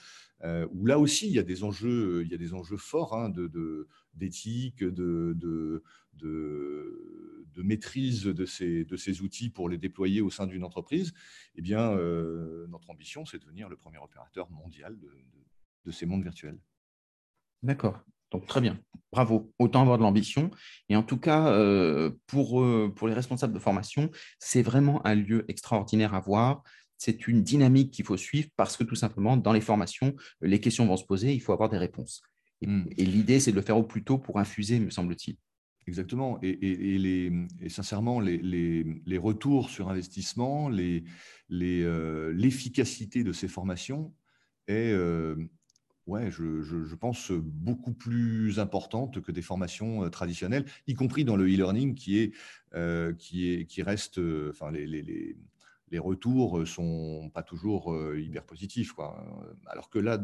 où 0.45 0.87
là 0.87 0.99
aussi 0.99 1.27
il 1.27 1.33
y 1.33 1.39
a 1.39 1.43
des 1.43 1.65
enjeux, 1.65 2.23
il 2.25 2.31
y 2.31 2.35
a 2.35 2.39
des 2.39 2.55
enjeux 2.55 2.77
forts 2.77 3.15
hein, 3.15 3.33
d'éthique, 4.15 4.85
de, 4.85 5.35
de, 5.37 5.83
de, 6.15 7.63
maîtrise 7.63 8.25
de 8.25 8.45
ces, 8.45 8.85
de 8.85 8.97
ces 8.97 9.21
outils 9.21 9.51
pour 9.51 9.69
les 9.69 9.79
déployer 9.79 10.21
au 10.21 10.31
sein 10.31 10.47
d'une 10.47 10.65
entreprise, 10.65 11.13
eh 11.57 11.63
bien, 11.63 11.93
euh, 11.93 12.67
notre 12.69 12.89
ambition, 12.91 13.25
c'est 13.27 13.39
de 13.39 13.45
devenir 13.45 13.69
le 13.69 13.77
premier 13.77 13.99
opérateur 13.99 14.51
mondial 14.51 14.97
de, 14.99 15.91
ces 15.91 16.05
mondes 16.05 16.23
virtuels. 16.23 16.59
D'accord. 17.63 17.99
Donc, 18.31 18.47
très 18.47 18.61
bien. 18.61 18.79
Bravo. 19.11 19.55
Autant 19.59 19.81
avoir 19.81 19.97
de 19.97 20.03
l'ambition. 20.03 20.51
Et 20.91 20.97
en 20.97 21.03
tout 21.03 21.17
cas, 21.17 21.49
euh, 21.49 22.11
pour, 22.27 22.61
euh, 22.61 22.93
pour 22.95 23.09
les 23.09 23.15
responsables 23.15 23.55
de 23.55 23.59
formation, 23.59 24.11
c'est 24.39 24.61
vraiment 24.61 25.05
un 25.07 25.15
lieu 25.15 25.47
extraordinaire 25.49 26.13
à 26.15 26.21
voir. 26.21 26.63
C'est 26.99 27.29
une 27.29 27.43
dynamique 27.43 27.93
qu'il 27.93 28.05
faut 28.05 28.17
suivre 28.17 28.49
parce 28.57 28.77
que 28.77 28.85
tout 28.85 28.97
simplement, 28.97 29.37
dans 29.37 29.53
les 29.53 29.61
formations, 29.61 30.15
les 30.43 30.61
questions 30.61 30.85
vont 30.87 30.97
se 30.97 31.05
poser, 31.05 31.33
il 31.33 31.41
faut 31.41 31.53
avoir 31.53 31.69
des 31.69 31.79
réponses. 31.79 32.23
Hmm. 32.63 32.85
Et, 32.97 33.05
l'idée, 33.05 33.41
c'est 33.41 33.53
de 33.53 33.57
le 33.57 33.63
faire 33.63 33.79
au 33.79 33.85
plus 33.85 34.03
tôt 34.03 34.19
pour 34.19 34.39
infuser, 34.39 34.81
me 34.81 34.91
semble-t-il. 34.91 35.37
Exactement. 35.87 36.39
Et, 36.43 36.99
les, 36.99 37.33
sincèrement, 37.69 38.21
les, 38.21 39.19
retours 39.19 39.71
sur 39.71 39.89
investissement, 39.89 40.71
euh, 40.71 42.33
l'efficacité 42.35 43.25
de 43.25 43.33
ces 43.33 43.49
formations 43.49 44.13
est, 44.67 44.93
euh, 44.93 45.35
ouais, 46.07 46.31
je, 46.31 46.95
pense, 46.95 47.31
beaucoup 47.31 47.95
plus 47.95 48.59
importante 48.59 49.23
que 49.23 49.33
des 49.33 49.41
formations 49.41 50.05
euh, 50.05 50.11
traditionnelles, 50.11 50.67
y 50.87 50.93
compris 50.93 51.25
dans 51.25 51.37
le 51.37 51.45
e-learning 51.45 51.95
qui, 51.95 52.19
est, 52.19 52.33
qui, 53.17 53.51
est, 53.51 53.65
qui 53.65 53.83
reste, 53.83 54.21
enfin, 54.51 54.71
les, 54.71 55.37
les 55.91 55.99
retours 55.99 56.67
sont 56.67 57.31
pas 57.33 57.43
toujours 57.43 57.97
hyper 58.17 58.45
positifs. 58.45 58.93
Quoi. 58.93 59.25
Alors 59.67 59.91
que 59.91 59.99
là, 59.99 60.19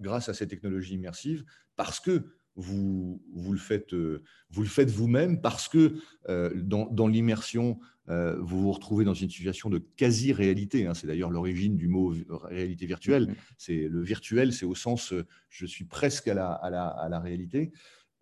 grâce 0.00 0.28
à 0.28 0.34
ces 0.34 0.48
technologies 0.48 0.94
immersives, 0.94 1.44
parce 1.76 2.00
que 2.00 2.24
vous, 2.56 3.22
vous 3.32 3.52
le 3.52 3.58
faites 3.58 3.94
vous 3.94 4.62
le 4.62 4.68
faites 4.68 4.90
vous-même, 4.90 5.40
parce 5.40 5.68
que 5.68 5.96
dans, 6.28 7.08
l'immersion, 7.08 7.78
vous 8.06 8.62
vous 8.62 8.72
retrouvez 8.72 9.04
dans 9.04 9.14
une 9.14 9.30
situation 9.30 9.70
de 9.70 9.78
quasi-réalité. 9.78 10.86
Hein. 10.86 10.94
C'est 10.94 11.06
d'ailleurs 11.06 11.30
l'origine 11.30 11.76
du 11.76 11.88
mot 11.88 12.14
réalité 12.44 12.86
virtuelle. 12.86 13.28
Mmh 13.28 13.34
c'est 13.58 13.88
le 13.88 14.02
virtuel, 14.02 14.52
c'est 14.52 14.66
au 14.66 14.74
sens 14.74 15.14
je 15.48 15.66
suis 15.66 15.84
presque 15.84 16.28
à 16.28 16.34
la, 16.34 16.50
à 16.52 16.70
la, 16.70 16.86
à 16.86 17.08
la 17.08 17.20
réalité. 17.20 17.72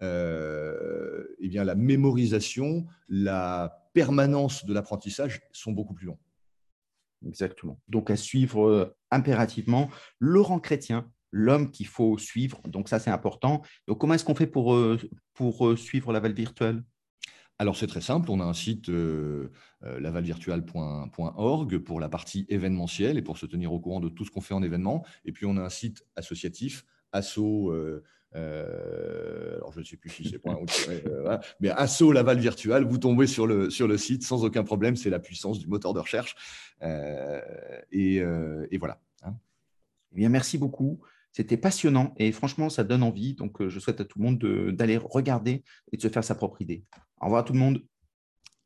eh 0.02 1.48
bien, 1.48 1.64
la 1.64 1.74
mémorisation, 1.74 2.86
la 3.08 3.90
permanence 3.94 4.64
de 4.64 4.72
l'apprentissage 4.72 5.40
sont 5.52 5.72
beaucoup 5.72 5.94
plus 5.94 6.06
longs. 6.06 6.18
Exactement. 7.26 7.80
Donc, 7.88 8.10
à 8.10 8.16
suivre 8.16 8.68
euh, 8.68 8.96
impérativement 9.10 9.90
Laurent 10.20 10.60
Chrétien, 10.60 11.10
l'homme 11.32 11.70
qu'il 11.70 11.86
faut 11.86 12.16
suivre. 12.18 12.60
Donc, 12.68 12.88
ça, 12.88 12.98
c'est 12.98 13.10
important. 13.10 13.62
Donc, 13.86 13.98
comment 13.98 14.14
est-ce 14.14 14.24
qu'on 14.24 14.34
fait 14.34 14.46
pour, 14.46 14.74
euh, 14.74 14.98
pour 15.34 15.68
euh, 15.68 15.76
suivre 15.76 16.12
Laval 16.12 16.32
Virtuel 16.32 16.82
alors 17.60 17.76
c'est 17.76 17.88
très 17.88 18.00
simple, 18.00 18.30
on 18.30 18.38
a 18.38 18.44
un 18.44 18.54
site 18.54 18.88
lavalvirtual.org 19.82 21.78
pour 21.78 21.98
la 21.98 22.08
partie 22.08 22.46
événementielle 22.48 23.18
et 23.18 23.22
pour 23.22 23.36
se 23.36 23.46
tenir 23.46 23.72
au 23.72 23.80
courant 23.80 23.98
de 23.98 24.08
tout 24.08 24.24
ce 24.24 24.30
qu'on 24.30 24.40
fait 24.40 24.54
en 24.54 24.62
événement. 24.62 25.04
Et 25.24 25.32
puis 25.32 25.44
on 25.44 25.56
a 25.56 25.62
un 25.62 25.68
site 25.68 26.06
associatif, 26.14 26.84
asso 27.10 27.72
euh, 28.34 29.56
alors, 29.56 29.72
je 29.72 29.80
ne 29.80 29.84
sais 29.84 29.96
plus 29.96 30.10
si 30.10 30.28
c'est 30.28 30.38
point, 30.38 30.58
euh, 30.88 31.38
mais 31.60 31.70
Asso 31.70 32.12
Laval 32.12 32.38
Virtual, 32.38 32.84
vous 32.84 32.98
tombez 32.98 33.26
sur 33.26 33.46
le, 33.46 33.70
sur 33.70 33.88
le 33.88 33.96
site 33.96 34.22
sans 34.22 34.44
aucun 34.44 34.64
problème. 34.64 34.96
C'est 34.96 35.10
la 35.10 35.18
puissance 35.18 35.58
du 35.58 35.66
moteur 35.66 35.94
de 35.94 36.00
recherche. 36.00 36.36
Euh, 36.82 37.40
et, 37.90 38.20
voilà. 38.78 39.00
Hein. 39.22 39.34
Eh 40.12 40.16
bien, 40.16 40.28
merci 40.28 40.58
beaucoup. 40.58 41.00
C'était 41.32 41.56
passionnant 41.56 42.14
et 42.16 42.32
franchement, 42.32 42.68
ça 42.68 42.84
donne 42.84 43.02
envie. 43.02 43.34
Donc, 43.34 43.66
je 43.66 43.78
souhaite 43.78 44.00
à 44.00 44.04
tout 44.04 44.18
le 44.18 44.24
monde 44.24 44.74
d'aller 44.74 44.96
regarder 44.96 45.62
et 45.92 45.96
de 45.96 46.02
se 46.02 46.08
faire 46.08 46.24
sa 46.24 46.34
propre 46.34 46.60
idée. 46.62 46.84
Au 47.20 47.26
revoir 47.26 47.42
à 47.42 47.44
tout 47.44 47.52
le 47.52 47.58
monde. 47.58 47.84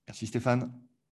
Merci 0.07 0.27
Stéphane. 0.27 0.82